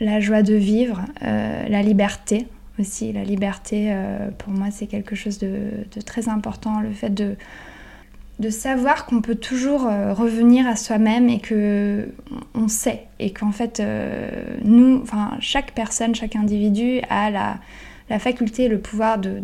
la 0.00 0.18
joie 0.18 0.42
de 0.42 0.54
vivre, 0.54 1.02
la 1.20 1.82
liberté 1.82 2.48
aussi. 2.80 3.12
La 3.12 3.22
liberté, 3.22 3.94
pour 4.38 4.52
moi, 4.52 4.68
c'est 4.70 4.86
quelque 4.86 5.14
chose 5.14 5.38
de, 5.38 5.86
de, 5.94 6.00
très 6.00 6.28
important. 6.28 6.80
Le 6.80 6.92
fait 6.92 7.10
de 7.10 7.36
de 8.38 8.50
savoir 8.50 9.06
qu'on 9.06 9.20
peut 9.20 9.34
toujours 9.34 9.86
euh, 9.86 10.14
revenir 10.14 10.66
à 10.66 10.76
soi-même 10.76 11.28
et 11.28 11.40
que 11.40 12.08
on 12.54 12.68
sait 12.68 13.06
et 13.18 13.32
qu'en 13.32 13.50
fait 13.50 13.80
euh, 13.80 14.30
nous, 14.62 15.00
enfin 15.02 15.36
chaque 15.40 15.72
personne, 15.72 16.14
chaque 16.14 16.36
individu 16.36 17.00
a 17.10 17.30
la, 17.30 17.58
faculté 18.18 18.68
le 18.68 18.78
pouvoir 18.78 19.18
de, 19.18 19.42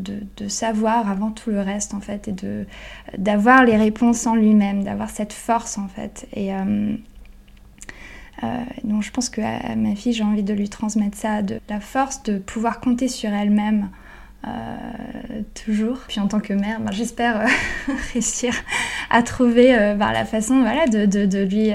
savoir 0.49 1.11
avant 1.11 1.31
tout 1.31 1.51
le 1.51 1.61
reste 1.61 1.93
en 1.93 2.01
fait 2.01 2.29
et 2.29 2.33
de 2.33 2.65
d'avoir 3.19 3.65
les 3.65 3.77
réponses 3.77 4.27
en 4.27 4.35
lui-même, 4.35 4.85
d'avoir 4.85 5.11
cette 5.11 5.35
force 5.35 5.77
en 5.77 5.89
fait. 5.89 6.27
Et 6.33 6.55
euh, 6.55 6.95
donc 8.85 9.03
je 9.03 9.11
pense 9.11 9.29
que 9.29 9.41
ma 9.77 9.95
fille 9.97 10.13
j'ai 10.13 10.25
envie 10.25 10.43
de 10.43 10.55
lui 10.55 10.69
transmettre 10.69 11.17
ça, 11.17 11.43
de 11.43 11.61
la 11.69 11.81
force 11.81 12.23
de 12.23 12.39
pouvoir 12.39 12.81
compter 12.81 13.09
sur 13.09 13.31
elle-même 13.31 13.91
toujours. 15.55 15.99
Puis 16.09 16.21
en 16.21 16.29
tant 16.29 16.41
que 16.41 16.53
mère, 16.53 16.81
ben, 16.81 16.93
j'espère 16.93 17.41
euh, 17.41 17.47
réussir 18.13 18.55
à 19.11 19.23
trouver 19.23 19.77
euh, 19.77 19.95
ben, 19.95 20.13
la 20.13 20.25
façon 20.25 20.61
voilà, 20.61 20.87
de, 20.87 21.45
lui 21.45 21.73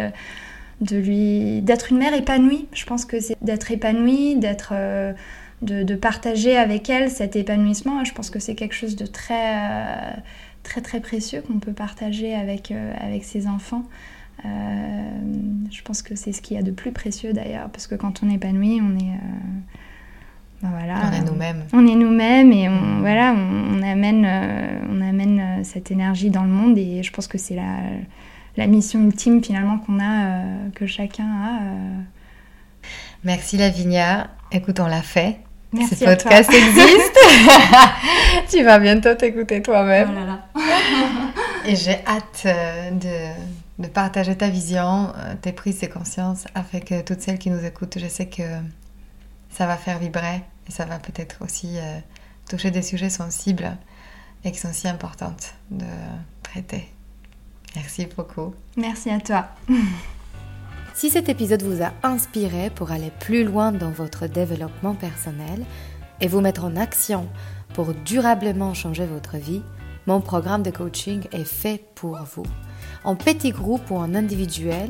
de 0.82 0.98
lui 0.98 1.62
d'être 1.62 1.92
une 1.92 1.98
mère 1.98 2.14
épanouie. 2.14 2.68
Je 2.74 2.86
pense 2.86 3.06
que 3.06 3.20
c'est 3.20 3.36
d'être 3.42 3.72
épanouie, 3.72 4.38
d'être 4.38 4.74
de, 5.62 5.96
partager 5.96 6.58
avec 6.58 6.90
elle 6.90 7.10
cet 7.10 7.36
épanouissement. 7.36 8.04
Je 8.06 8.14
pense 8.14 8.30
que 8.30 8.40
c'est 8.40 8.56
quelque 8.56 8.76
chose 8.76 8.96
de 8.96 9.06
très 9.06 10.22
très 10.64 10.82
très 10.82 11.00
précieux 11.00 11.42
qu'on 11.42 11.60
peut 11.60 11.74
partager 11.74 12.34
avec 12.34 12.72
avec 13.02 13.24
ses 13.24 13.48
enfants. 13.48 13.84
je 14.44 15.82
pense 15.84 16.02
que 16.02 16.16
c'est 16.16 16.32
ce 16.32 16.42
qu'il 16.42 16.56
y 16.56 16.60
a 16.60 16.64
de 16.64 16.72
plus 16.72 16.92
précieux 16.92 17.34
d'ailleurs, 17.34 17.70
parce 17.70 17.88
que 17.88 17.96
quand 17.96 18.24
on 18.24 18.30
est 18.30 18.36
épanoui, 18.36 18.80
on 18.82 18.98
est 18.98 19.18
ben 20.62 20.72
on 21.10 21.14
est 21.14 21.22
nous-mêmes. 21.22 21.64
On 21.72 21.88
est 21.88 21.96
nous-mêmes 21.96 22.52
et 22.52 22.68
on, 22.68 23.00
voilà, 23.00 23.34
on, 23.34 23.82
amène, 23.82 24.26
euh, 24.26 24.80
on 24.90 25.02
amène 25.02 25.40
euh, 25.40 25.64
cette 25.64 25.90
énergie 25.90 26.30
dans 26.30 26.44
le 26.44 26.50
monde 26.50 26.78
et 26.78 27.02
je 27.02 27.12
pense 27.12 27.28
que 27.28 27.38
c'est 27.38 27.56
la, 27.56 27.78
la, 28.58 28.68
mission 28.68 29.00
ultime 29.00 29.42
finalement 29.42 29.78
qu'on 29.80 30.00
a, 30.00 30.26
euh, 30.26 30.70
que 30.76 30.86
chacun 30.86 31.24
a. 31.24 31.60
Merci 33.24 33.58
Lavinia. 33.58 34.28
Écoute, 34.52 34.80
on 34.82 34.88
l'a 34.88 35.02
fait. 35.02 35.40
Merci 35.72 35.96
Ce 35.96 36.06
podcast 36.06 36.52
existe. 36.52 37.20
tu 38.50 38.64
vas 38.64 38.80
bientôt 38.80 39.14
t'écouter 39.14 39.62
toi-même. 39.62 40.40
Oh 40.56 40.60
et 41.66 41.76
j'ai 41.76 42.00
hâte 42.06 42.48
de, 43.00 43.84
de, 43.84 43.88
partager 43.88 44.36
ta 44.36 44.50
vision, 44.50 45.14
tes 45.42 45.52
prises 45.52 45.80
de 45.80 45.88
conscience 45.88 46.46
avec 46.56 46.92
toutes 47.06 47.22
celles 47.22 47.38
qui 47.38 47.52
nous 47.52 47.64
écoutent. 47.64 48.00
Je 48.00 48.08
sais 48.08 48.26
que 48.26 48.44
ça 49.50 49.66
va 49.66 49.78
faire 49.78 50.00
vibrer 50.00 50.44
et 50.68 50.72
ça 50.72 50.86
va 50.86 51.00
peut-être 51.00 51.44
aussi 51.44 51.78
euh, 51.78 52.00
toucher 52.50 52.72
des 52.72 52.82
sujets 52.82 53.10
sensibles 53.10 53.78
et 54.44 54.52
qui 54.52 54.60
sont 54.60 54.74
si 54.74 54.88
importantes 54.88 55.54
de 55.72 55.86
traiter. 56.44 56.90
Merci 57.76 58.08
beaucoup. 58.16 58.54
Merci 58.78 59.10
à 59.10 59.20
toi. 59.20 59.48
si 60.94 61.10
cet 61.10 61.30
épisode 61.30 61.64
vous 61.64 61.84
a 61.84 61.92
inspiré 62.04 62.70
pour 62.70 62.92
aller 62.92 63.12
plus 63.20 63.44
loin 63.44 63.72
dans 63.72 63.92
votre 63.92 64.28
développement 64.28 64.96
personnel 64.96 65.66
et 66.22 66.28
vous 66.28 66.42
mettre 66.42 66.66
en 66.66 66.76
action 66.76 67.28
pour 67.74 67.94
durablement 67.94 68.74
changer 68.74 69.06
votre 69.06 69.38
vie, 69.38 69.62
mon 70.08 70.22
programme 70.22 70.64
de 70.64 70.72
coaching 70.72 71.26
est 71.32 71.44
fait 71.44 71.84
pour 71.96 72.18
vous. 72.36 72.46
En 73.04 73.16
petit 73.16 73.52
groupe 73.52 73.92
ou 73.92 73.96
en 73.96 74.16
individuel, 74.16 74.90